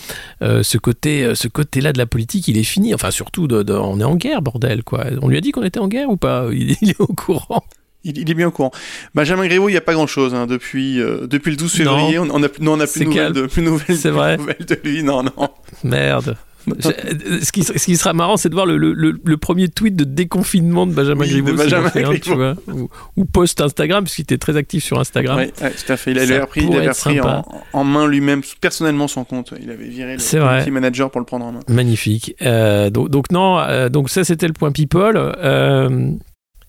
Euh, 0.43 0.63
ce 0.63 0.79
côté, 0.79 1.25
euh, 1.25 1.35
ce 1.35 1.49
côté-là 1.49 1.93
de 1.93 1.99
la 1.99 2.07
politique, 2.07 2.49
il 2.49 2.59
est 2.59 2.65
fini. 2.65 2.95
Enfin, 2.95 3.11
surtout, 3.11 3.47
de, 3.47 3.73
on 3.73 4.01
est 4.01 4.05
en 4.05 4.17
guerre, 4.17 4.43
bordel, 4.43 4.83
quoi. 4.83 5.07
On 5.23 5.29
lui 5.29 5.37
a 5.37 5.41
dit 5.41 5.53
qu'on 5.53 5.63
était 5.63 5.81
en 5.81 5.89
guerre 5.89 6.11
ou 6.11 6.17
pas? 6.17 6.49
Il, 6.53 6.91
est 6.91 7.01
au 7.01 7.07
courant. 7.07 7.65
Il, 8.05 8.31
est 8.31 8.35
bien 8.35 8.49
au 8.49 8.51
courant. 8.51 8.71
Benjamin 9.15 9.47
Griveaux, 9.47 9.69
il 9.69 9.73
n'y 9.73 9.79
a 9.79 9.83
pas 9.83 9.95
grand-chose 9.95 10.35
hein. 10.35 10.47
depuis, 10.47 11.01
euh, 11.01 11.27
depuis 11.27 11.51
le 11.51 11.57
12 11.57 11.73
février. 11.73 12.19
On, 12.19 12.27
n'a 12.27 12.49
on 12.61 12.81
a 12.81 12.87
plus, 12.87 13.01
de 13.01 13.05
nouvelles, 13.05 13.33
de, 13.33 13.47
plus 13.47 13.63
nouvelles, 13.63 13.97
C'est 13.97 14.11
vrai. 14.11 14.37
de 14.37 14.81
lui. 14.85 15.03
Non, 15.03 15.23
non. 15.23 15.49
Merde 15.85 16.37
ce, 16.81 17.53
qui, 17.53 17.63
ce, 17.63 17.73
qui, 17.73 17.97
sera 17.97 18.13
marrant, 18.13 18.37
c'est 18.37 18.49
de 18.49 18.55
voir 18.55 18.67
le, 18.67 18.77
le, 18.77 18.93
le, 18.93 19.37
premier 19.37 19.69
tweet 19.69 19.95
de 19.95 20.05
déconfinement 20.05 20.87
de 20.87 20.93
Benjamin 20.93 21.23
oui, 21.23 21.31
Griveaux, 21.31 21.55
Benjamin 21.55 21.89
Griveaux. 21.89 22.19
tu 22.19 22.35
vois, 22.35 22.55
ou, 22.69 22.89
ou, 23.17 23.25
post 23.25 23.61
Instagram, 23.61 24.05
puisqu'il 24.05 24.23
était 24.23 24.39
très 24.39 24.57
actif 24.57 24.85
sur 24.85 24.99
Instagram. 24.99 25.39
Oui, 25.39 25.53
tout 25.53 25.93
à 25.93 25.97
fait. 25.97 26.11
Il 26.11 26.19
avait 26.19 26.41
repris, 26.41 26.67
il 26.69 26.77
avait 26.77 26.89
repris 26.89 27.21
en, 27.21 27.45
en, 27.73 27.85
main 27.85 28.07
lui-même, 28.07 28.43
personnellement 28.61 29.09
son 29.09 29.25
compte. 29.25 29.53
Il 29.61 29.71
avait 29.71 29.89
viré 29.89 30.17
le 30.17 30.63
petit 30.65 30.71
manager 30.71 31.11
pour 31.11 31.21
le 31.21 31.27
prendre 31.27 31.47
en 31.47 31.53
main. 31.53 31.61
Magnifique. 31.69 32.35
Euh, 32.43 32.91
donc, 32.91 33.11
donc, 33.11 33.31
non, 33.31 33.59
euh, 33.59 33.89
donc 33.89 34.11
ça 34.11 34.25
c'était 34.25 34.47
le 34.47 34.53
point 34.53 34.73
people. 34.73 35.17
Euh, 35.17 36.11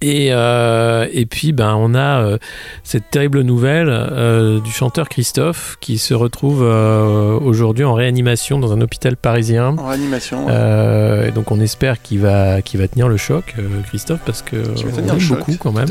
et, 0.01 0.29
euh, 0.31 1.07
et 1.11 1.25
puis 1.25 1.53
ben 1.53 1.73
on 1.75 1.95
a 1.95 2.21
euh, 2.21 2.37
cette 2.83 3.09
terrible 3.09 3.41
nouvelle 3.41 3.89
euh, 3.89 4.59
du 4.59 4.71
chanteur 4.71 5.09
Christophe 5.09 5.77
qui 5.79 5.97
se 5.97 6.13
retrouve 6.13 6.61
aujourd'hui 6.61 7.83
en 7.83 7.93
réanimation 7.93 8.59
dans 8.59 8.73
un 8.73 8.81
hôpital 8.81 9.17
parisien. 9.17 9.75
En 9.77 9.87
réanimation. 9.87 10.45
Ouais. 10.45 11.29
et 11.29 11.31
donc 11.31 11.51
on 11.51 11.59
espère 11.59 12.01
qu'il 12.01 12.19
va 12.19 12.61
qu'il 12.61 12.79
va 12.79 12.87
tenir 12.87 13.07
le 13.07 13.17
choc, 13.17 13.55
Christophe, 13.87 14.21
parce 14.25 14.41
que 14.41 14.57
on 14.57 15.09
aime 15.09 15.17
beaucoup 15.29 15.55
quand 15.59 15.71
même. 15.71 15.87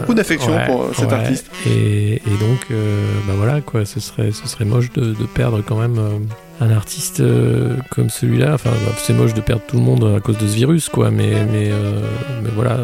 beaucoup 0.00 0.14
d'affection 0.14 0.52
ouais, 0.52 0.66
pour 0.66 0.90
cet 0.96 1.12
artiste. 1.12 1.46
Et, 1.66 2.14
et 2.14 2.36
donc 2.40 2.66
ben 2.70 3.34
voilà 3.36 3.60
quoi, 3.60 3.84
ce 3.84 4.00
serait 4.00 4.32
ce 4.32 4.48
serait 4.48 4.64
moche 4.64 4.92
de, 4.92 5.12
de 5.12 5.26
perdre 5.32 5.62
quand 5.64 5.76
même 5.76 6.26
un 6.62 6.70
artiste 6.70 7.20
euh, 7.20 7.76
comme 7.90 8.08
celui-là, 8.08 8.54
enfin, 8.54 8.70
bah, 8.70 8.92
c'est 8.96 9.12
moche 9.12 9.34
de 9.34 9.40
perdre 9.40 9.62
tout 9.66 9.76
le 9.76 9.82
monde 9.82 10.14
à 10.16 10.20
cause 10.20 10.38
de 10.38 10.46
ce 10.46 10.54
virus, 10.54 10.88
quoi, 10.88 11.10
mais, 11.10 11.30
mais, 11.50 11.70
euh, 11.70 12.00
mais 12.42 12.50
voilà. 12.54 12.80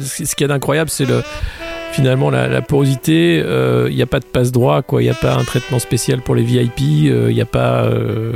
Ce 0.00 0.34
qui 0.34 0.44
est 0.44 0.50
incroyable, 0.50 0.90
c'est 0.90 1.06
le 1.06 1.22
finalement 1.92 2.30
la, 2.30 2.62
porosité. 2.62 3.36
Il 3.36 3.42
euh, 3.44 3.90
n'y 3.90 4.02
a 4.02 4.06
pas 4.06 4.20
de 4.20 4.24
passe 4.24 4.52
droit, 4.52 4.82
quoi. 4.82 5.02
Il 5.02 5.06
n'y 5.06 5.10
a 5.10 5.14
pas 5.14 5.34
un 5.34 5.44
traitement 5.44 5.78
spécial 5.78 6.20
pour 6.20 6.34
les 6.34 6.42
VIP. 6.42 6.80
Il 6.80 7.26
n'y 7.28 7.40
a 7.40 7.46
pas, 7.46 7.88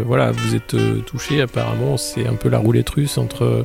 voilà, 0.04 0.30
vous 0.30 0.54
êtes 0.54 0.76
touché. 1.06 1.40
Apparemment, 1.40 1.96
c'est 1.96 2.26
un 2.26 2.34
peu 2.34 2.48
la 2.48 2.58
roulette 2.58 2.90
russe 2.90 3.18
entre 3.18 3.64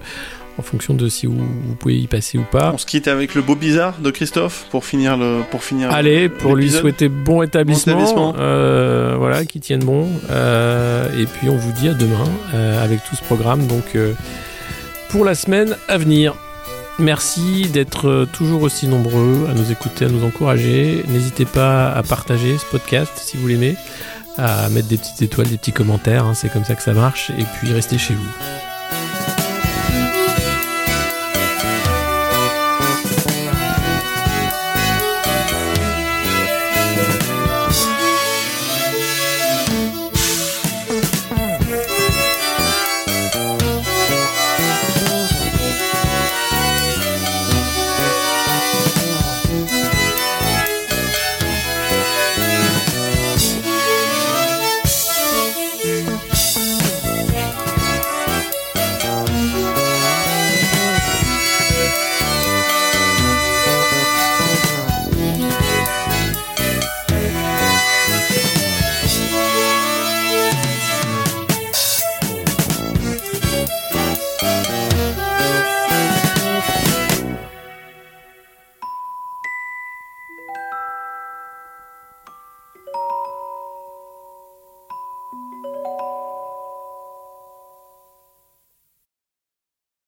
en 0.61 0.63
fonction 0.63 0.93
de 0.93 1.09
si 1.09 1.25
vous, 1.25 1.43
pouvez 1.79 1.97
y 1.97 2.05
passer 2.05 2.37
ou 2.37 2.43
pas. 2.43 2.71
On 2.71 2.77
se 2.77 2.85
quitte 2.85 3.07
avec 3.07 3.33
le 3.33 3.41
beau 3.41 3.55
bizarre 3.55 3.97
de 3.99 4.11
Christophe 4.11 4.67
pour 4.69 4.85
finir 4.85 5.17
le 5.17 5.41
pour 5.49 5.63
finir. 5.63 5.91
Allez, 5.91 6.29
pour 6.29 6.55
lui 6.55 6.69
souhaiter 6.69 7.09
bon 7.09 7.41
établissement, 7.41 8.35
euh, 8.37 9.15
voilà, 9.17 9.43
qu'il 9.45 9.61
tienne 9.61 9.83
bon. 9.83 10.07
Euh, 10.29 11.07
et 11.19 11.25
puis 11.25 11.49
on 11.49 11.57
vous 11.57 11.71
dit 11.71 11.89
à 11.89 11.93
demain 11.95 12.29
euh, 12.53 12.83
avec 12.83 13.03
tout 13.03 13.15
ce 13.15 13.23
programme. 13.23 13.65
Donc 13.65 13.97
pour 15.09 15.25
la 15.25 15.35
semaine 15.35 15.75
à 15.87 15.97
venir. 15.97 16.35
Merci 16.99 17.67
d'être 17.73 18.27
toujours 18.31 18.61
aussi 18.61 18.87
nombreux 18.87 19.47
à 19.49 19.55
nous 19.55 19.71
écouter, 19.71 20.05
à 20.05 20.09
nous 20.09 20.23
encourager. 20.23 21.03
N'hésitez 21.07 21.45
pas 21.45 21.91
à 21.91 22.03
partager 22.03 22.59
ce 22.59 22.65
podcast 22.65 23.11
si 23.15 23.37
vous 23.37 23.47
l'aimez, 23.47 23.75
à 24.37 24.69
mettre 24.69 24.87
des 24.87 24.97
petites 24.97 25.21
étoiles, 25.23 25.47
des 25.47 25.57
petits 25.57 25.71
commentaires, 25.71 26.25
hein, 26.25 26.35
c'est 26.35 26.51
comme 26.53 26.65
ça 26.65 26.75
que 26.75 26.83
ça 26.83 26.93
marche. 26.93 27.31
Et 27.31 27.45
puis 27.57 27.73
restez 27.73 27.97
chez 27.97 28.13
vous. 28.13 28.70